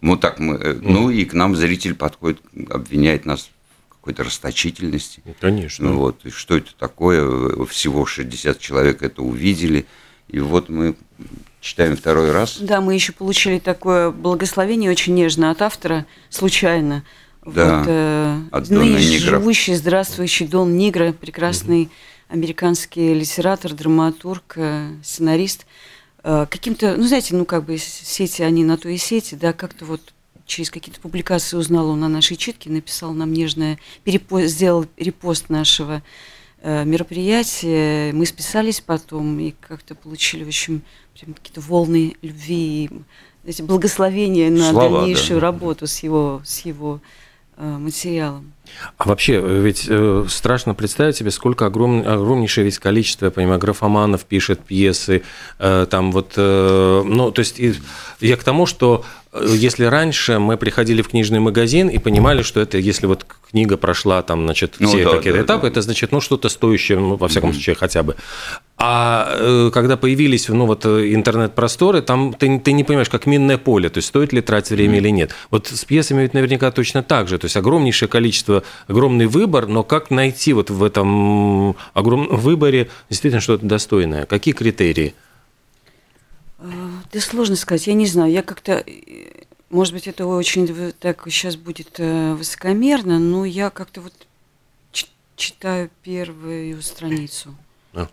Вот 0.00 0.22
так 0.22 0.38
мы. 0.38 0.78
Ну 0.80 1.10
и 1.10 1.26
к 1.26 1.34
нам 1.34 1.54
зритель 1.54 1.94
подходит, 1.94 2.40
обвиняет 2.70 3.26
нас 3.26 3.50
в 3.90 3.94
какой-то 3.96 4.24
расточительности. 4.24 5.22
Конечно. 5.38 5.90
Ну, 5.90 5.98
вот, 5.98 6.24
и 6.24 6.30
что 6.30 6.56
это 6.56 6.74
такое? 6.78 7.66
Всего 7.66 8.06
60 8.06 8.58
человек 8.58 9.02
это 9.02 9.20
увидели. 9.20 9.84
И 10.28 10.40
вот 10.40 10.68
мы 10.68 10.96
читаем 11.60 11.96
второй 11.96 12.30
раз. 12.30 12.58
Да, 12.60 12.80
мы 12.80 12.94
еще 12.94 13.12
получили 13.12 13.58
такое 13.58 14.10
благословение 14.10 14.90
очень 14.90 15.14
нежно 15.14 15.50
от 15.50 15.62
автора, 15.62 16.06
случайно. 16.28 17.04
Да, 17.44 17.78
вот, 17.78 17.86
э, 17.88 18.40
от 18.52 18.70
ныне 18.70 18.98
живущий, 18.98 19.74
здравствующий 19.74 20.46
Дон 20.46 20.76
Нигра, 20.76 21.12
прекрасный 21.12 21.82
угу. 21.82 21.90
американский 22.28 23.14
литератор, 23.14 23.74
драматург, 23.74 24.54
э, 24.56 24.92
сценарист. 25.02 25.66
Э, 26.22 26.46
каким-то, 26.48 26.96
ну, 26.96 27.06
знаете, 27.06 27.34
ну, 27.34 27.44
как 27.44 27.64
бы 27.64 27.76
сети, 27.78 28.42
они 28.42 28.64
на 28.64 28.78
то 28.78 28.88
и 28.88 28.96
сети, 28.96 29.34
да, 29.34 29.52
как-то 29.52 29.84
вот 29.84 30.00
через 30.46 30.70
какие-то 30.70 31.00
публикации 31.00 31.56
узнал 31.56 31.88
он 31.88 32.02
о 32.04 32.08
нашей 32.08 32.36
читке, 32.36 32.70
написал 32.70 33.12
нам 33.12 33.32
нежное, 33.32 33.78
перепост, 34.04 34.46
сделал 34.46 34.86
репост 34.96 35.48
нашего 35.48 36.02
мероприятие. 36.64 38.12
Мы 38.12 38.26
списались 38.26 38.80
потом 38.80 39.38
и 39.38 39.52
как-то 39.52 39.94
получили, 39.94 40.44
в 40.44 40.48
общем, 40.48 40.82
какие-то 41.14 41.60
волны 41.60 42.16
любви 42.22 42.90
эти 43.44 43.62
благословения 43.62 44.50
на 44.50 44.70
Слава, 44.70 45.00
дальнейшую 45.00 45.40
да. 45.40 45.46
работу 45.46 45.86
с 45.86 45.98
его, 46.02 46.40
с 46.44 46.60
его 46.60 47.00
э, 47.56 47.76
материалом. 47.78 48.53
А 48.98 49.08
вообще, 49.08 49.34
э, 49.34 49.60
ведь 49.62 49.86
э, 49.88 50.24
страшно 50.28 50.74
представить 50.74 51.16
себе, 51.16 51.30
сколько 51.30 51.66
огром, 51.66 52.00
огромнейшее 52.00 52.64
ведь 52.64 52.78
количество, 52.78 53.26
я 53.26 53.30
понимаю, 53.30 53.58
графоманов 53.58 54.24
пишет 54.24 54.60
пьесы, 54.60 55.22
э, 55.58 55.86
там 55.90 56.12
вот, 56.12 56.32
э, 56.36 57.02
ну, 57.04 57.30
то 57.30 57.40
есть 57.40 57.60
я 58.20 58.36
к 58.36 58.44
тому, 58.44 58.66
что 58.66 59.04
э, 59.32 59.46
если 59.54 59.84
раньше 59.84 60.38
мы 60.38 60.56
приходили 60.56 61.02
в 61.02 61.08
книжный 61.08 61.40
магазин 61.40 61.88
и 61.88 61.98
понимали, 61.98 62.42
что 62.42 62.60
это, 62.60 62.78
если 62.78 63.06
вот 63.06 63.26
книга 63.50 63.76
прошла 63.76 64.22
там, 64.22 64.44
значит, 64.44 64.76
ну 64.78 64.88
все 64.88 64.98
ну, 64.98 65.04
да, 65.04 65.16
какие-то 65.16 65.38
да, 65.38 65.44
этапы, 65.44 65.62
да. 65.62 65.68
это 65.68 65.82
значит, 65.82 66.12
ну, 66.12 66.20
что-то 66.20 66.48
стоящее, 66.48 66.98
ну, 66.98 67.16
во 67.16 67.28
всяком 67.28 67.50
mm-hmm. 67.50 67.52
случае, 67.52 67.76
хотя 67.76 68.02
бы. 68.02 68.16
А 68.78 69.36
э, 69.38 69.70
когда 69.72 69.96
появились 69.96 70.48
ну, 70.48 70.66
вот, 70.66 70.84
интернет-просторы, 70.86 72.02
там 72.02 72.32
ты, 72.32 72.58
ты 72.58 72.72
не 72.72 72.84
понимаешь, 72.84 73.08
как 73.08 73.26
минное 73.26 73.58
поле, 73.58 73.88
то 73.88 73.98
есть 73.98 74.08
стоит 74.08 74.32
ли 74.32 74.40
тратить 74.40 74.70
время 74.70 74.94
mm-hmm. 74.94 74.98
или 74.98 75.08
нет. 75.08 75.34
Вот 75.50 75.68
с 75.68 75.84
пьесами 75.84 76.22
ведь 76.22 76.34
наверняка 76.34 76.70
точно 76.70 77.02
так 77.02 77.28
же. 77.28 77.38
То 77.38 77.46
есть 77.46 77.56
огромнейшее 77.56 78.08
количество, 78.08 78.53
огромный 78.86 79.26
выбор, 79.26 79.66
но 79.66 79.82
как 79.82 80.10
найти 80.10 80.52
вот 80.52 80.70
в 80.70 80.82
этом 80.82 81.76
огромном 81.94 82.36
выборе 82.36 82.88
действительно 83.08 83.40
что-то 83.40 83.66
достойное? 83.66 84.26
Какие 84.26 84.54
критерии? 84.54 85.14
Да 86.60 87.20
сложно 87.20 87.56
сказать, 87.56 87.86
я 87.86 87.94
не 87.94 88.06
знаю. 88.06 88.32
Я 88.32 88.42
как-то 88.42 88.84
может 89.70 89.92
быть, 89.92 90.06
это 90.06 90.26
очень 90.26 90.92
так 91.00 91.24
сейчас 91.26 91.56
будет 91.56 91.96
э, 91.98 92.34
высокомерно, 92.34 93.18
но 93.18 93.44
я 93.44 93.70
как-то 93.70 94.00
вот 94.02 94.12
читаю 95.36 95.90
первую 96.02 96.80
страницу. 96.82 97.54
А. 97.92 98.08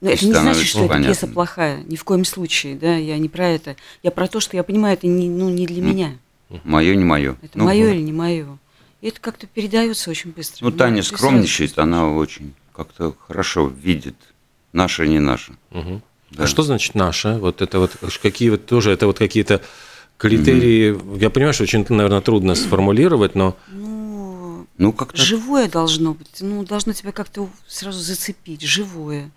Но 0.00 0.10
это 0.10 0.24
не 0.24 0.32
значит, 0.32 0.66
что 0.66 0.80
понятно. 0.80 0.94
эта 0.94 1.04
пьеса 1.04 1.26
плохая, 1.26 1.82
ни 1.84 1.96
в 1.96 2.04
коем 2.04 2.24
случае, 2.24 2.76
да, 2.76 2.96
я 2.96 3.18
не 3.18 3.28
про 3.28 3.48
это. 3.48 3.76
Я 4.02 4.10
про 4.10 4.28
то, 4.28 4.40
что 4.40 4.56
я 4.56 4.62
понимаю, 4.62 4.94
это 4.94 5.06
не, 5.06 5.28
ну, 5.28 5.50
не 5.50 5.66
для 5.66 5.82
меня. 5.82 6.18
Мое, 6.62 6.94
не 6.94 7.04
мое. 7.04 7.36
Это 7.42 7.58
ну, 7.58 7.64
мое 7.64 7.92
или 7.92 8.00
не 8.00 8.12
мое. 8.12 8.58
И 9.04 9.08
это 9.08 9.20
как-то 9.20 9.46
передается 9.46 10.08
очень 10.08 10.30
быстро. 10.30 10.64
Ну, 10.64 10.70
Таня 10.70 11.02
скромничает, 11.02 11.78
она 11.78 12.08
очень 12.08 12.54
как-то 12.74 13.14
хорошо 13.28 13.66
видит 13.66 14.16
наше, 14.72 15.06
не 15.06 15.18
наше. 15.18 15.52
Угу. 15.72 16.00
Да. 16.30 16.44
А 16.44 16.46
что 16.46 16.62
значит 16.62 16.94
наше? 16.94 17.34
Вот 17.34 17.60
это 17.60 17.80
вот 17.80 17.90
какие 18.22 18.48
вот 18.48 18.64
тоже 18.64 18.92
это 18.92 19.06
вот 19.06 19.18
какие-то 19.18 19.60
Критерии, 20.16 20.92
mm-hmm. 20.92 21.20
я 21.20 21.28
понимаю, 21.28 21.52
что 21.52 21.64
очень, 21.64 21.84
наверное, 21.90 22.22
трудно 22.22 22.54
сформулировать, 22.54 23.34
но... 23.34 23.58
Ну, 23.68 24.66
ну 24.78 24.92
как-то... 24.94 25.20
Живое 25.20 25.68
должно 25.68 26.14
быть. 26.14 26.38
Ну, 26.40 26.64
должно 26.64 26.94
тебя 26.94 27.12
как-то 27.12 27.50
сразу 27.66 28.00
зацепить, 28.00 28.62
живое. 28.62 29.30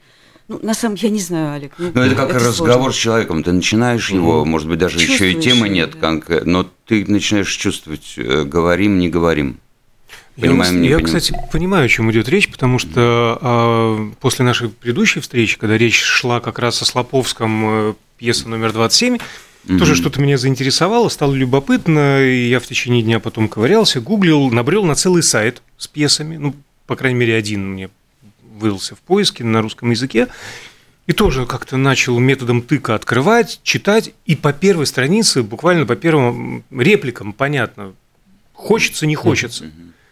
Ну, 0.47 0.59
на 0.63 0.75
самом 0.75 0.95
деле, 0.95 1.09
я 1.09 1.13
не 1.15 1.21
знаю, 1.21 1.55
Олег. 1.55 1.73
Ну, 1.77 1.91
ну 1.93 2.01
это 2.03 2.15
как 2.15 2.29
это 2.29 2.39
разговор 2.39 2.83
сложно. 2.83 2.93
с 2.93 2.95
человеком. 2.95 3.43
Ты 3.43 3.51
начинаешь 3.51 4.11
его, 4.11 4.43
mm-hmm. 4.43 4.45
может 4.45 4.69
быть, 4.69 4.79
даже 4.79 4.97
еще 4.99 5.33
и 5.33 5.41
темы 5.41 5.67
нет, 5.67 5.91
да. 5.99 6.19
как, 6.19 6.45
но 6.45 6.69
ты 6.87 7.05
начинаешь 7.05 7.51
чувствовать, 7.51 8.13
э, 8.17 8.43
говорим, 8.43 8.97
не 8.97 9.09
говорим. 9.09 9.59
Понимаем, 10.35 10.75
я, 10.75 10.79
не 10.81 10.89
я 10.89 10.99
кстати, 10.99 11.35
понимаю, 11.51 11.85
о 11.85 11.89
чем 11.89 12.11
идет 12.11 12.29
речь, 12.29 12.49
потому 12.49 12.77
что 12.77 13.39
а, 13.41 14.11
после 14.19 14.45
нашей 14.45 14.69
предыдущей 14.69 15.19
встречи, 15.19 15.57
когда 15.57 15.77
речь 15.77 15.99
шла 15.99 16.39
как 16.39 16.59
раз 16.59 16.81
о 16.81 16.85
Слоповском 16.85 17.63
э, 17.65 17.93
пьеса 18.17 18.47
номер 18.49 18.71
27, 18.73 19.17
Mm-hmm. 19.65 19.79
Тоже 19.79 19.95
что-то 19.95 20.21
меня 20.21 20.37
заинтересовало, 20.37 21.09
стало 21.09 21.33
любопытно, 21.33 22.23
и 22.23 22.47
я 22.47 22.61
в 22.61 22.65
течение 22.65 23.03
дня 23.03 23.19
потом 23.19 23.49
ковырялся, 23.49 23.99
гуглил, 23.99 24.49
набрел 24.49 24.85
на 24.85 24.95
целый 24.95 25.23
сайт 25.23 25.61
с 25.77 25.87
пьесами, 25.87 26.37
ну, 26.37 26.55
по 26.85 26.95
крайней 26.95 27.19
мере, 27.19 27.35
один 27.35 27.73
мне 27.73 27.89
выдался 28.57 28.95
в 28.95 28.99
поиске 28.99 29.43
на 29.43 29.61
русском 29.61 29.91
языке, 29.91 30.29
и 31.07 31.13
тоже 31.13 31.45
как-то 31.45 31.77
начал 31.77 32.19
методом 32.19 32.61
тыка 32.61 32.95
открывать, 32.95 33.59
читать, 33.63 34.13
и 34.25 34.35
по 34.35 34.53
первой 34.53 34.85
странице, 34.85 35.41
буквально 35.41 35.85
по 35.85 35.95
первым 35.95 36.63
репликам 36.69 37.33
понятно, 37.33 37.93
хочется, 38.53 39.07
не 39.07 39.15
хочется. 39.15 39.71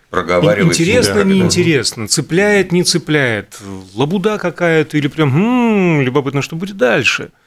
Проговаривать. 0.09 0.79
Интересно, 0.79 1.23
неинтересно, 1.23 2.07
цепляет, 2.07 2.71
не 2.71 2.83
цепляет, 2.83 3.59
лабуда 3.93 4.37
какая-то, 4.37 4.97
или 4.97 5.07
прям, 5.07 5.29
м-м, 5.35 6.01
любопытно, 6.01 6.41
что 6.41 6.55
будет 6.55 6.77
дальше– 6.77 7.31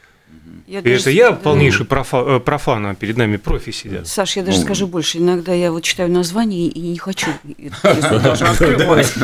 я 0.69 0.81
и 0.81 0.91
это 0.91 1.09
я 1.09 1.33
полнейший 1.33 1.87
профа, 1.87 2.19
э, 2.19 2.41
профан, 2.41 2.85
а 2.85 2.95
перед 2.95 3.17
нами 3.17 3.39
профи 3.39 3.73
сидят. 3.73 4.07
Саш, 4.07 4.37
я 4.37 4.43
даже 4.43 4.59
ну, 4.59 4.65
скажу 4.65 4.87
больше. 4.87 5.17
Иногда 5.17 5.55
я 5.55 5.73
вот 5.73 5.83
читаю 5.83 6.11
название 6.11 6.69
и 6.69 6.81
не 6.81 6.99
хочу 6.99 7.31
открывать. 7.83 9.15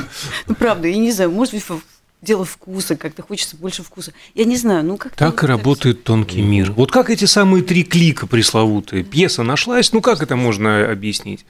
Ну, 0.47 0.55
правда, 0.55 0.89
я 0.89 0.97
не 0.97 1.13
знаю, 1.13 1.31
может 1.31 1.53
быть, 1.53 1.65
дело 2.25 2.45
вкуса, 2.45 2.97
как-то 2.97 3.23
хочется 3.23 3.57
больше 3.57 3.83
вкуса. 3.83 4.13
Я 4.35 4.45
не 4.45 4.57
знаю, 4.57 4.85
ну 4.85 4.97
как 4.97 5.15
Так 5.15 5.45
и 5.45 5.47
работает 5.47 6.05
тонкий 6.05 6.43
мир. 6.43 6.73
Вот 6.73 6.91
как 6.91 7.11
эти 7.11 7.27
самые 7.27 7.63
три 7.63 7.85
клика 7.85 8.27
пресловутые? 8.27 9.05
Пьеса 9.05 9.43
нашлась, 9.43 9.93
ну 9.93 10.01
как 10.01 10.23
это 10.23 10.35
можно 10.37 10.91
объяснить? 10.91 11.45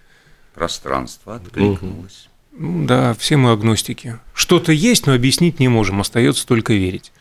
Пространство 0.55 1.37
откликнулось. 1.37 2.29
Да, 2.53 3.15
все 3.15 3.37
мы 3.37 3.53
агностики. 3.53 4.19
Что-то 4.33 4.71
есть, 4.73 5.07
но 5.07 5.15
объяснить 5.15 5.59
не 5.59 5.69
можем, 5.69 6.01
остается 6.01 6.47
только 6.47 6.73
верить. 6.75 7.13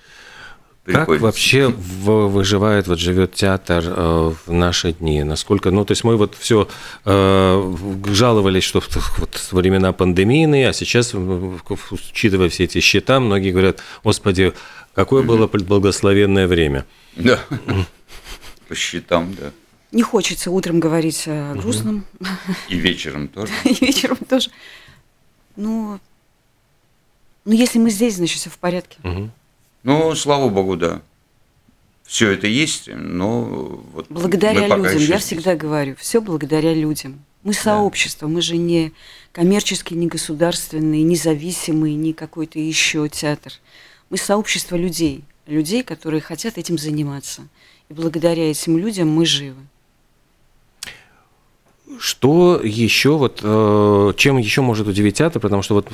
Как 0.86 1.08
вообще 1.08 1.70
в, 1.70 2.28
выживает, 2.28 2.88
вот 2.88 3.00
живет 3.00 3.34
театр 3.34 3.84
э, 3.86 4.34
в 4.46 4.52
наши 4.52 4.92
дни? 4.92 5.24
Насколько, 5.24 5.72
ну, 5.72 5.86
то 5.86 5.94
есть 5.94 6.04
мы 6.04 6.18
вот 6.18 6.36
все 6.38 6.68
э, 7.06 7.75
жаловались, 8.08 8.63
что 8.63 8.84
вот 9.18 9.48
времена 9.52 9.94
пандемийные, 9.94 10.70
а 10.70 10.74
сейчас, 10.74 11.13
учитывая 11.13 12.50
все 12.50 12.66
эти 12.66 12.82
счета, 12.82 13.22
многие 13.22 13.52
говорят, 13.52 13.82
господи, 14.04 14.52
какое 14.94 15.24
было 15.24 15.48
благословенное 15.48 16.48
время. 16.48 16.86
Да, 17.16 17.40
по 18.68 18.75
счетам, 18.75 19.34
да. 19.40 19.52
Не 19.94 20.02
хочется 20.02 20.52
утром 20.52 20.82
говорить 20.82 21.24
о 21.28 21.54
грустном. 21.54 22.04
И 22.68 22.75
вечером 22.75 23.30
тоже. 23.30 23.54
И 23.63 23.86
вечером 23.86 24.18
тоже. 24.18 24.50
Ну, 25.56 26.00
ну, 27.46 27.54
если 27.54 27.80
мы 27.80 27.90
здесь, 27.90 28.16
значит, 28.16 28.40
все 28.40 28.50
в 28.50 28.58
порядке. 28.58 28.98
Ну, 29.84 30.16
слава 30.16 30.50
богу, 30.50 30.78
да. 30.78 31.02
все 32.06 32.32
это 32.32 32.48
есть, 32.48 32.90
но 32.94 33.44
вот 33.94 34.08
благодаря 34.10 34.68
людям. 34.68 34.98
Я 34.98 35.18
всегда 35.18 35.56
говорю, 35.56 35.96
все 35.98 36.22
благодаря 36.22 36.74
людям. 36.74 37.24
Мы 37.44 37.54
сообщество, 37.54 38.28
да. 38.28 38.34
мы 38.34 38.42
же 38.42 38.56
не 38.56 38.94
коммерческий, 39.34 39.96
не 39.96 40.08
государственный, 40.08 41.02
независимый, 41.02 41.96
не 41.96 42.13
какой-то 42.13 42.60
еще 42.60 43.10
театр. 43.10 43.52
Мы 44.10 44.18
сообщество 44.18 44.78
людей, 44.78 45.25
людей, 45.46 45.84
которые 45.84 46.22
хотят 46.22 46.58
этим 46.58 46.78
заниматься. 46.78 47.48
И 47.90 47.94
благодаря 47.94 48.50
этим 48.50 48.78
людям 48.78 49.10
мы 49.10 49.25
живы. 49.25 49.62
Что 52.00 52.60
еще, 52.64 53.18
вот, 53.18 53.42
э, 53.44 54.14
чем 54.18 54.38
еще 54.38 54.62
может 54.62 54.88
удивить 54.88 55.18
театр, 55.18 55.40
потому 55.40 55.62
что 55.62 55.76
вот 55.76 55.88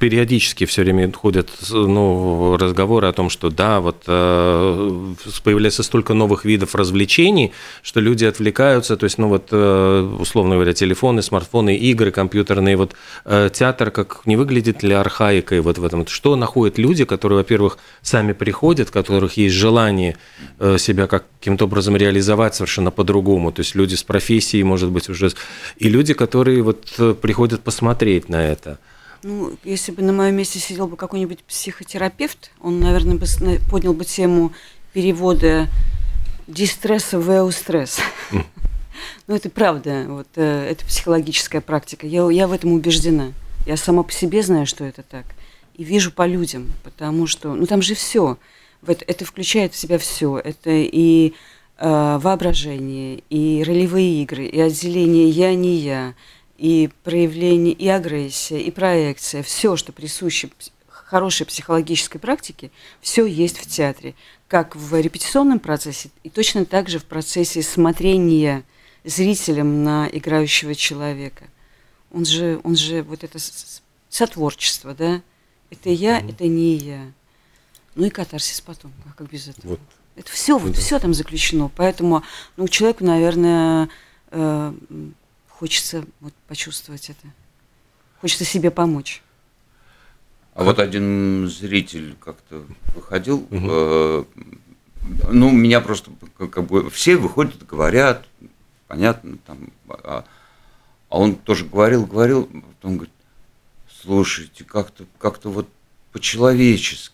периодически 0.00 0.64
все 0.66 0.82
время 0.82 1.12
ходят 1.12 1.48
ну, 1.70 2.56
разговоры 2.56 3.06
о 3.08 3.12
том, 3.12 3.30
что 3.30 3.50
да, 3.50 3.80
вот 3.80 4.02
э, 4.06 5.14
появляется 5.44 5.82
столько 5.82 6.14
новых 6.14 6.44
видов 6.44 6.74
развлечений, 6.74 7.52
что 7.82 8.00
люди 8.00 8.24
отвлекаются, 8.24 8.96
то 8.96 9.04
есть, 9.04 9.18
ну 9.18 9.28
вот, 9.28 9.48
э, 9.52 10.16
условно 10.18 10.54
говоря, 10.56 10.72
телефоны, 10.72 11.22
смартфоны, 11.22 11.76
игры 11.76 12.10
компьютерные, 12.10 12.76
вот 12.76 12.94
театр 13.24 13.90
как 13.90 14.22
не 14.24 14.36
выглядит 14.36 14.82
ли 14.82 14.94
архаикой 14.94 15.60
вот 15.60 15.78
в 15.78 15.84
этом? 15.84 16.06
Что 16.06 16.36
находят 16.36 16.78
люди, 16.78 17.04
которые, 17.04 17.38
во-первых, 17.38 17.78
сами 18.02 18.32
приходят, 18.32 18.88
у 18.90 18.92
которых 18.92 19.36
есть 19.36 19.54
желание 19.54 20.16
себя 20.78 21.06
каким-то 21.06 21.66
образом 21.66 21.96
реализовать 21.96 22.54
совершенно 22.54 22.90
по-другому, 22.90 23.52
то 23.52 23.60
есть 23.60 23.74
люди 23.74 23.94
с 23.94 24.02
профессией, 24.02 24.64
может 24.64 24.90
быть, 24.90 25.08
уже 25.08 25.30
и 25.76 25.88
люди, 25.88 26.14
которые 26.14 26.62
вот 26.62 26.92
э, 26.98 27.14
приходят 27.14 27.62
посмотреть 27.62 28.28
на 28.28 28.42
это. 28.42 28.78
Ну, 29.22 29.56
если 29.64 29.92
бы 29.92 30.02
на 30.02 30.12
моем 30.12 30.34
месте 30.34 30.58
сидел 30.58 30.86
бы 30.86 30.96
какой-нибудь 30.96 31.44
психотерапевт, 31.44 32.50
он, 32.60 32.80
наверное, 32.80 33.16
бы 33.16 33.26
поднял 33.70 33.94
бы 33.94 34.04
тему 34.04 34.52
перевода 34.92 35.68
дистресса 36.46 37.18
в 37.18 37.28
эустресс. 37.30 37.98
Ну, 39.26 39.34
это 39.34 39.50
правда, 39.50 40.04
вот, 40.06 40.28
э, 40.36 40.68
это 40.70 40.84
психологическая 40.84 41.60
практика. 41.60 42.06
Я, 42.06 42.30
я 42.30 42.46
в 42.46 42.52
этом 42.52 42.72
убеждена. 42.72 43.32
Я 43.66 43.76
сама 43.76 44.02
по 44.02 44.12
себе 44.12 44.42
знаю, 44.42 44.66
что 44.66 44.84
это 44.84 45.02
так. 45.02 45.24
И 45.74 45.82
вижу 45.82 46.12
по 46.12 46.26
людям, 46.26 46.72
потому 46.84 47.26
что, 47.26 47.54
ну, 47.54 47.66
там 47.66 47.82
же 47.82 47.94
все. 47.94 48.38
Это, 48.86 49.04
это 49.06 49.24
включает 49.24 49.72
в 49.72 49.76
себя 49.76 49.98
все. 49.98 50.38
Это 50.38 50.70
и 50.70 51.32
воображение, 51.78 53.22
и 53.30 53.64
ролевые 53.66 54.22
игры, 54.22 54.46
и 54.46 54.60
отделение 54.60 55.28
«я 55.28 55.54
не 55.54 55.76
я», 55.76 56.14
и 56.56 56.88
проявление, 57.02 57.74
и 57.74 57.88
агрессия, 57.88 58.60
и 58.60 58.70
проекция, 58.70 59.42
все, 59.42 59.76
что 59.76 59.92
присуще 59.92 60.50
хорошей 60.88 61.46
психологической 61.46 62.20
практике, 62.20 62.70
все 63.00 63.26
есть 63.26 63.58
в 63.58 63.66
театре, 63.66 64.14
как 64.48 64.76
в 64.76 64.98
репетиционном 64.98 65.58
процессе, 65.58 66.10
и 66.22 66.30
точно 66.30 66.64
так 66.64 66.88
же 66.88 66.98
в 66.98 67.04
процессе 67.04 67.62
смотрения 67.62 68.64
зрителем 69.04 69.82
на 69.82 70.08
играющего 70.10 70.74
человека. 70.74 71.44
Он 72.12 72.24
же, 72.24 72.60
он 72.62 72.76
же 72.76 73.02
вот 73.02 73.24
это 73.24 73.38
сотворчество, 74.08 74.94
да? 74.94 75.22
Это 75.70 75.90
я, 75.90 76.20
mm-hmm. 76.20 76.30
это 76.30 76.46
не 76.46 76.76
я. 76.76 77.12
Ну 77.96 78.06
и 78.06 78.10
катарсис 78.10 78.60
потом, 78.60 78.92
а 79.06 79.12
как 79.12 79.28
без 79.28 79.48
этого? 79.48 79.72
Вот 79.72 79.80
это 80.16 80.30
все, 80.30 80.58
вот, 80.58 80.76
все 80.76 80.98
там 80.98 81.14
заключено. 81.14 81.70
Поэтому 81.74 82.22
ну, 82.56 82.68
человеку, 82.68 83.04
наверное, 83.04 83.88
э, 84.30 84.72
хочется 85.48 86.04
вот, 86.20 86.32
почувствовать 86.48 87.10
это. 87.10 87.26
Хочется 88.20 88.44
себе 88.44 88.70
помочь. 88.70 89.22
А 90.54 90.62
вот 90.62 90.78
один 90.78 91.48
зритель 91.48 92.16
как-то 92.20 92.64
выходил, 92.94 93.38
угу. 93.38 93.48
э, 93.52 94.24
ну, 95.30 95.50
меня 95.50 95.80
просто 95.80 96.12
как 96.38 96.66
бы 96.66 96.88
все 96.90 97.16
выходят, 97.16 97.66
говорят, 97.66 98.24
понятно, 98.86 99.36
там, 99.44 99.70
а, 99.88 100.24
а 101.08 101.18
он 101.18 101.34
тоже 101.34 101.64
говорил, 101.64 102.06
говорил, 102.06 102.44
потом 102.44 102.96
говорит, 102.96 103.14
слушайте, 104.00 104.62
как-то 104.64 105.06
как 105.18 105.44
вот 105.44 105.68
по-человечески 106.12 107.13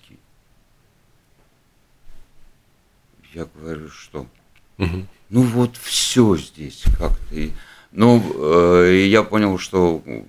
Я 3.33 3.47
говорю, 3.55 3.89
что? 3.91 4.27
Угу. 4.79 5.07
Ну 5.31 5.43
вот 5.43 5.77
все 5.77 6.37
здесь 6.37 6.83
как-то. 6.99 7.51
Ну, 7.93 8.23
э, 8.35 9.07
я 9.09 9.23
понял, 9.23 9.59
что 9.59 10.03
э, 10.05 10.21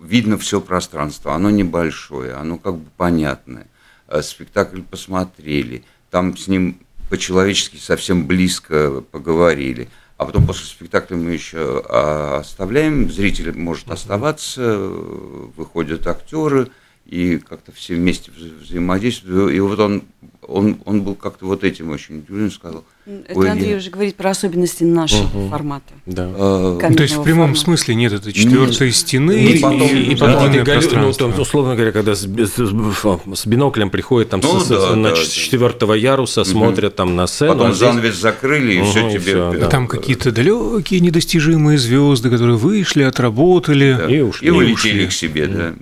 видно 0.00 0.38
все 0.38 0.60
пространство, 0.60 1.34
оно 1.34 1.50
небольшое, 1.50 2.34
оно 2.34 2.58
как 2.58 2.76
бы 2.76 2.90
понятное. 2.96 3.66
Э, 4.08 4.22
спектакль 4.22 4.82
посмотрели, 4.82 5.84
там 6.10 6.36
с 6.36 6.48
ним 6.48 6.78
по-человечески 7.10 7.76
совсем 7.76 8.26
близко 8.26 9.02
поговорили. 9.10 9.88
А 10.16 10.26
потом 10.26 10.46
после 10.46 10.66
спектакля 10.66 11.16
мы 11.16 11.32
еще 11.32 11.82
а, 11.88 12.38
оставляем, 12.38 13.10
зритель 13.10 13.52
может 13.58 13.90
оставаться, 13.90 14.78
выходят 14.78 16.06
актеры– 16.06 16.70
и 17.06 17.38
как-то 17.38 17.72
все 17.72 17.94
вместе 17.94 18.30
взаимодействуют. 18.62 19.54
И 19.54 19.60
вот 19.60 19.78
он, 19.78 20.02
он, 20.42 20.78
он 20.84 21.02
был 21.02 21.14
как-то 21.14 21.46
вот 21.46 21.62
этим 21.62 21.90
очень 21.90 22.18
удивлен, 22.18 22.50
сказал. 22.50 22.84
Это 23.04 23.52
Андрей 23.52 23.72
я... 23.72 23.76
уже 23.76 23.90
говорит 23.90 24.16
про 24.16 24.30
особенности 24.30 24.84
нашего 24.84 25.24
угу. 25.24 25.48
формата. 25.50 25.92
Да. 26.06 26.26
А, 26.34 26.78
то 26.78 27.02
есть 27.02 27.16
в 27.16 27.22
прямом 27.22 27.48
формата. 27.48 27.60
смысле 27.60 27.94
нет 27.96 28.14
этой 28.14 28.32
четвертой 28.32 28.86
нет. 28.86 28.96
стены 28.96 29.44
и, 29.44 29.58
потом, 29.58 29.82
и, 29.82 30.12
и 30.12 30.14
да, 30.14 30.80
ну, 30.94 31.12
там, 31.12 31.38
условно 31.38 31.74
говоря, 31.74 31.92
когда 31.92 32.14
с, 32.14 32.22
с, 32.22 33.36
с 33.36 33.46
биноклем 33.46 33.90
приходят 33.90 34.30
там 34.30 34.40
ну, 34.42 34.58
с, 34.58 34.68
да, 34.68 34.96
на 34.96 35.10
да, 35.10 35.16
четвертого 35.16 35.92
яруса, 35.92 36.40
угу. 36.40 36.48
смотрят 36.48 36.96
там 36.96 37.14
на 37.14 37.26
сцену. 37.26 37.52
Потом 37.52 37.66
а 37.72 37.74
здесь... 37.74 37.88
занавес 37.88 38.16
закрыли 38.16 38.76
и 38.76 38.80
угу, 38.80 38.88
все 38.88 39.10
тебе. 39.10 39.20
Все, 39.20 39.52
да. 39.52 39.68
Там 39.68 39.86
какие-то 39.86 40.32
далекие 40.32 41.00
недостижимые 41.00 41.76
звезды, 41.76 42.30
которые 42.30 42.56
вышли, 42.56 43.02
отработали 43.02 43.94
да. 43.98 44.06
и 44.06 44.20
ушли. 44.20 44.48
И 44.48 44.50
улетели 44.50 45.02
и 45.02 45.06
ушли. 45.06 45.06
к 45.08 45.12
себе, 45.12 45.46
да. 45.46 45.74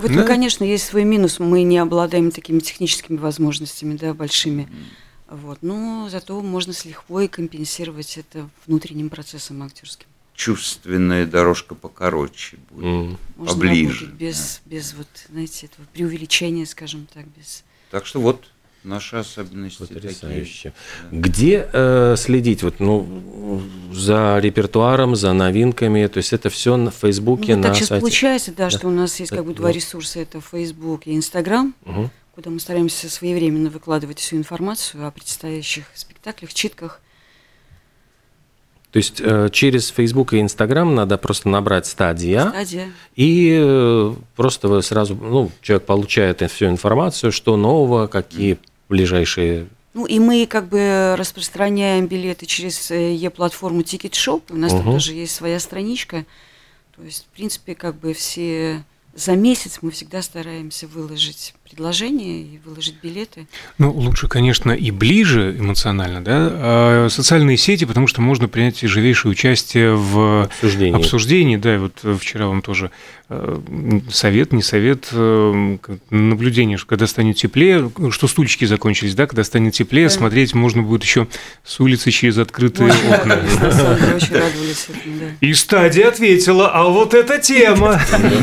В 0.00 0.04
этом, 0.06 0.16
да? 0.16 0.24
конечно, 0.24 0.64
есть 0.64 0.86
свой 0.86 1.04
минус. 1.04 1.38
Мы 1.38 1.62
не 1.62 1.76
обладаем 1.76 2.30
такими 2.30 2.60
техническими 2.60 3.18
возможностями, 3.18 3.96
да, 3.96 4.14
большими. 4.14 4.66
Вот. 5.28 5.58
Но 5.60 6.08
зато 6.10 6.40
можно 6.40 6.72
с 6.72 6.86
лихвой 6.86 7.28
компенсировать 7.28 8.16
это 8.16 8.48
внутренним 8.66 9.10
процессом 9.10 9.62
актерским. 9.62 10.06
Чувственная 10.34 11.26
дорожка 11.26 11.74
покороче 11.74 12.56
будет, 12.70 12.84
mm. 12.86 13.16
поближе. 13.46 14.06
Можно 14.06 14.16
без, 14.16 14.62
да. 14.64 14.74
без 14.74 14.94
вот, 14.94 15.08
знаете, 15.28 15.66
этого 15.66 15.86
преувеличения, 15.92 16.64
скажем 16.64 17.06
так, 17.12 17.26
без. 17.36 17.62
Так 17.90 18.06
что 18.06 18.20
вот 18.20 18.50
Наши 18.82 19.16
особенности 19.16 19.82
Потрясающе. 19.82 20.72
Такие. 21.04 21.20
Где 21.20 21.68
э, 21.70 22.14
следить 22.16 22.62
вот, 22.62 22.80
ну, 22.80 23.62
за 23.92 24.38
репертуаром, 24.38 25.16
за 25.16 25.34
новинками? 25.34 26.06
То 26.06 26.16
есть 26.16 26.32
это 26.32 26.48
все 26.48 26.76
на 26.76 26.90
Фейсбуке, 26.90 27.56
ну, 27.56 27.62
на 27.62 27.68
так 27.68 27.76
сейчас 27.76 27.88
сайте? 27.88 28.00
получается, 28.00 28.52
да, 28.52 28.64
да, 28.64 28.70
что 28.70 28.88
у 28.88 28.90
нас 28.90 29.20
есть 29.20 29.32
как 29.32 29.44
бы 29.44 29.52
два 29.52 29.70
ресурса. 29.70 30.20
Это 30.20 30.40
Фейсбук 30.40 31.06
и 31.06 31.14
Инстаграм, 31.14 31.74
угу. 31.84 32.10
куда 32.34 32.48
мы 32.48 32.58
стараемся 32.58 33.10
своевременно 33.10 33.68
выкладывать 33.68 34.18
всю 34.18 34.36
информацию 34.36 35.06
о 35.06 35.10
предстоящих 35.10 35.84
спектаклях, 35.94 36.54
читках. 36.54 37.02
То 38.92 38.96
есть 38.96 39.20
э, 39.20 39.50
через 39.52 39.90
Facebook 39.90 40.32
и 40.32 40.40
Instagram 40.40 40.94
надо 40.94 41.16
просто 41.16 41.48
набрать 41.48 41.86
стадия, 41.86 42.48
стадия. 42.48 42.88
и 43.14 43.56
э, 43.62 44.14
просто 44.34 44.68
вы 44.68 44.82
сразу, 44.82 45.14
ну, 45.14 45.52
человек 45.60 45.84
получает 45.86 46.40
всю 46.50 46.66
информацию, 46.66 47.30
что 47.30 47.56
нового, 47.56 48.08
какие 48.08 48.58
ближайшие 48.90 49.68
ну 49.92 50.06
и 50.06 50.20
мы 50.20 50.46
как 50.46 50.68
бы 50.68 51.16
распространяем 51.18 52.06
билеты 52.06 52.46
через 52.46 52.92
э, 52.92 53.12
e-платформу 53.14 53.80
Ticket 53.80 54.12
Shop. 54.12 54.42
У 54.50 54.56
нас 54.56 54.72
угу. 54.72 54.82
там 54.82 54.92
тоже 54.92 55.14
есть 55.14 55.34
своя 55.34 55.58
страничка. 55.58 56.26
То 56.94 57.02
есть, 57.02 57.24
в 57.24 57.34
принципе, 57.34 57.74
как 57.74 57.98
бы 57.98 58.12
все 58.12 58.84
за 59.14 59.32
месяц 59.32 59.78
мы 59.82 59.90
всегда 59.90 60.22
стараемся 60.22 60.86
выложить 60.86 61.54
предложения 61.70 62.42
и 62.42 62.58
выложить 62.64 62.96
билеты. 63.02 63.46
Ну, 63.78 63.92
лучше, 63.92 64.28
конечно, 64.28 64.72
и 64.72 64.90
ближе 64.90 65.56
эмоционально, 65.58 66.22
да, 66.22 66.48
а 66.52 67.08
социальные 67.08 67.56
сети, 67.56 67.84
потому 67.84 68.06
что 68.06 68.20
можно 68.20 68.48
принять 68.48 68.80
живейшее 68.80 69.30
участие 69.32 69.94
в 69.94 70.44
обсуждении. 70.44 70.96
обсуждении 70.96 71.56
да, 71.56 71.76
и 71.76 71.78
вот 71.78 72.04
вчера 72.18 72.46
вам 72.48 72.62
тоже 72.62 72.90
э, 73.28 73.60
совет, 74.10 74.52
не 74.52 74.62
совет, 74.62 75.08
э, 75.12 75.78
наблюдение, 76.10 76.76
что 76.76 76.88
когда 76.88 77.06
станет 77.06 77.36
теплее, 77.36 77.90
что 78.10 78.26
стульчики 78.26 78.64
закончились, 78.64 79.14
да, 79.14 79.26
когда 79.26 79.44
станет 79.44 79.74
теплее, 79.74 80.08
да. 80.08 80.14
смотреть 80.14 80.54
можно 80.54 80.82
будет 80.82 81.04
еще 81.04 81.28
с 81.64 81.78
улицы 81.80 82.10
через 82.10 82.38
открытые 82.38 82.92
Ой, 82.92 83.14
окна. 83.14 83.34
Очень 84.16 84.34
радовались 84.34 84.86
этому, 84.88 85.20
да. 85.20 85.46
И 85.46 85.54
стадия 85.54 86.08
ответила, 86.08 86.70
а 86.72 86.84
вот 86.84 87.14
эта 87.14 87.38
тема. 87.38 88.00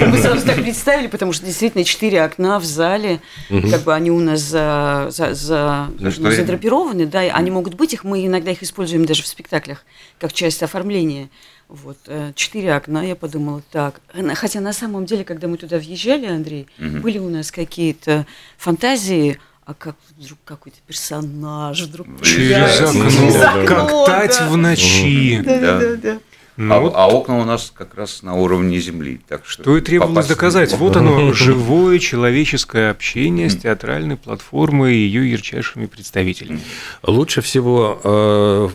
Мы 0.08 0.18
сразу 0.18 0.46
так 0.46 0.56
представили, 0.62 1.08
потому 1.08 1.34
что 1.34 1.46
действительно 1.46 1.84
четыре 1.84 2.24
окна 2.24 2.60
в 2.60 2.66
зале, 2.66 3.17
угу. 3.50 3.70
как 3.70 3.84
бы 3.84 3.94
они 3.94 4.12
у 4.12 4.20
нас 4.20 4.42
за, 4.42 5.08
за, 5.10 5.34
за, 5.34 5.90
ну, 6.00 6.12
задрапированы, 6.12 7.06
да, 7.06 7.20
они 7.20 7.52
могут 7.52 7.76
быть 7.76 7.94
их, 7.94 8.04
мы 8.04 8.26
иногда 8.26 8.52
их 8.52 8.64
используем 8.64 9.06
даже 9.06 9.24
в 9.24 9.28
спектаклях, 9.28 9.86
как 10.20 10.34
часть 10.34 10.64
оформления. 10.64 11.30
Вот, 11.70 11.98
э, 12.08 12.32
четыре 12.36 12.74
окна, 12.74 13.04
я 13.06 13.16
подумала, 13.16 13.62
так. 13.72 14.00
Хотя 14.36 14.62
на 14.62 14.72
самом 14.72 15.06
деле, 15.06 15.26
когда 15.26 15.50
мы 15.50 15.58
туда 15.58 15.78
въезжали, 15.78 16.26
Андрей, 16.26 16.68
угу. 16.80 17.00
были 17.00 17.18
у 17.18 17.30
нас 17.30 17.52
какие-то 17.52 18.26
фантазии 18.58 19.40
а 19.66 19.74
как 19.74 19.98
вдруг 20.18 20.40
какой-то 20.46 20.78
персонаж 20.88 21.82
вдруг 21.82 22.08
через 22.24 22.80
окно, 22.80 23.66
как 23.66 24.06
тать 24.06 24.42
в 24.44 24.56
ночи. 24.56 25.42
Да, 25.44 25.60
да, 25.60 25.80
да. 25.80 25.96
да. 25.96 26.20
Ну, 26.58 26.74
а, 26.74 26.80
вот, 26.80 26.94
а 26.96 27.08
окна 27.08 27.38
у 27.38 27.46
нас 27.46 27.72
как 27.74 27.94
раз 27.94 28.24
на 28.24 28.34
уровне 28.34 28.80
земли. 28.80 29.22
Так 29.28 29.46
что, 29.46 29.62
что 29.62 29.78
и 29.78 29.82
требовалось 29.82 30.26
доказать. 30.26 30.74
Вот 30.74 30.98
оно, 30.98 31.32
живое 31.34 32.00
человеческое 32.00 32.90
общение 32.90 33.48
с 33.52 33.58
театральной 33.58 34.18
платформой 34.18 34.96
и 34.96 34.98
ее 34.98 35.32
ярчайшими 35.32 35.86
представителями. 35.86 36.60
Лучше 37.04 37.42
всего 37.42 38.02
э, 38.04 38.70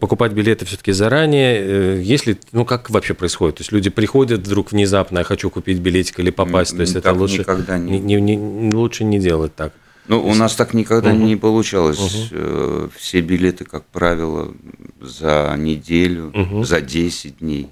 покупать 0.00 0.32
билеты 0.32 0.64
все-таки 0.64 0.90
заранее. 0.90 1.58
Э, 1.58 2.02
если, 2.02 2.36
ну 2.50 2.64
как 2.64 2.90
вообще 2.90 3.14
происходит? 3.14 3.58
То 3.58 3.60
есть 3.60 3.70
люди 3.70 3.88
приходят 3.88 4.40
вдруг 4.40 4.72
внезапно, 4.72 5.18
я 5.18 5.24
хочу 5.24 5.48
купить 5.48 5.78
билетик 5.78 6.18
или 6.18 6.30
попасть. 6.30 6.74
То 6.74 6.82
есть 6.82 6.96
это 6.96 7.12
лучше, 7.12 7.38
никогда 7.38 7.78
не... 7.78 8.00
Не, 8.00 8.20
не, 8.20 8.34
не, 8.34 8.74
лучше 8.74 9.04
не 9.04 9.20
делать 9.20 9.54
так. 9.54 9.72
Ну, 10.08 10.26
у 10.26 10.34
нас 10.34 10.54
так 10.56 10.74
никогда 10.74 11.10
угу. 11.10 11.18
не 11.18 11.36
получалось. 11.36 12.30
Угу. 12.32 12.90
Все 12.96 13.20
билеты, 13.20 13.64
как 13.64 13.84
правило, 13.86 14.52
за 15.00 15.54
неделю, 15.56 16.32
угу. 16.34 16.64
за 16.64 16.80
10 16.80 17.38
дней 17.38 17.68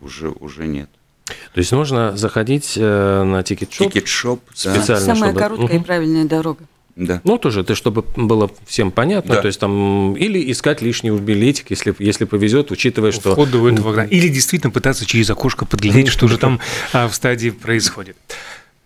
уже, 0.00 0.30
уже 0.30 0.66
нет. 0.66 0.90
То 1.26 1.58
есть 1.58 1.72
нужно 1.72 2.16
заходить 2.16 2.74
э, 2.76 3.22
на 3.22 3.42
ticket 3.42 3.69
shop? 3.69 3.92
Ticket 3.92 4.18
shop, 4.18 4.40
специально, 4.54 4.86
да. 4.86 5.00
Самая 5.00 5.30
чтобы... 5.30 5.40
короткая 5.40 5.66
угу. 5.66 5.76
и 5.76 5.84
правильная 5.84 6.24
дорога. 6.24 6.64
Да. 6.98 7.20
Ну, 7.22 7.38
тоже, 7.38 7.60
это 7.60 7.76
чтобы 7.76 8.04
было 8.16 8.50
всем 8.66 8.90
понятно, 8.90 9.36
да. 9.36 9.42
то 9.42 9.46
есть 9.46 9.60
там, 9.60 10.16
или 10.16 10.50
искать 10.50 10.82
лишний 10.82 11.12
билетик, 11.12 11.70
если, 11.70 11.94
если 12.00 12.24
повезет, 12.24 12.72
учитывая, 12.72 13.12
что... 13.12 13.32
Вход 13.32 13.50
в 13.50 13.66
этого 13.66 14.04
Или 14.06 14.26
действительно 14.28 14.72
пытаться 14.72 15.06
через 15.06 15.30
окошко 15.30 15.64
подглядеть, 15.64 16.08
что 16.08 16.26
же 16.26 16.38
там 16.38 16.58
а, 16.92 17.06
в 17.06 17.14
стадии 17.14 17.50
происходит. 17.50 18.16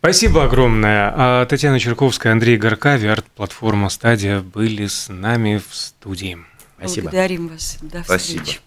Спасибо 0.02 0.42
огромное. 0.42 1.12
А, 1.14 1.46
Татьяна 1.46 1.78
Черковская, 1.78 2.32
Андрей 2.32 2.56
Горкави, 2.56 3.06
арт-платформа 3.06 3.88
«Стадия» 3.88 4.40
были 4.40 4.88
с 4.88 5.08
нами 5.08 5.62
в 5.64 5.72
студии. 5.72 6.38
Спасибо. 6.76 7.04
Благодарим 7.04 7.46
вас. 7.46 7.78
До 7.80 8.02
встречи. 8.02 8.32
Спасибо. 8.32 8.62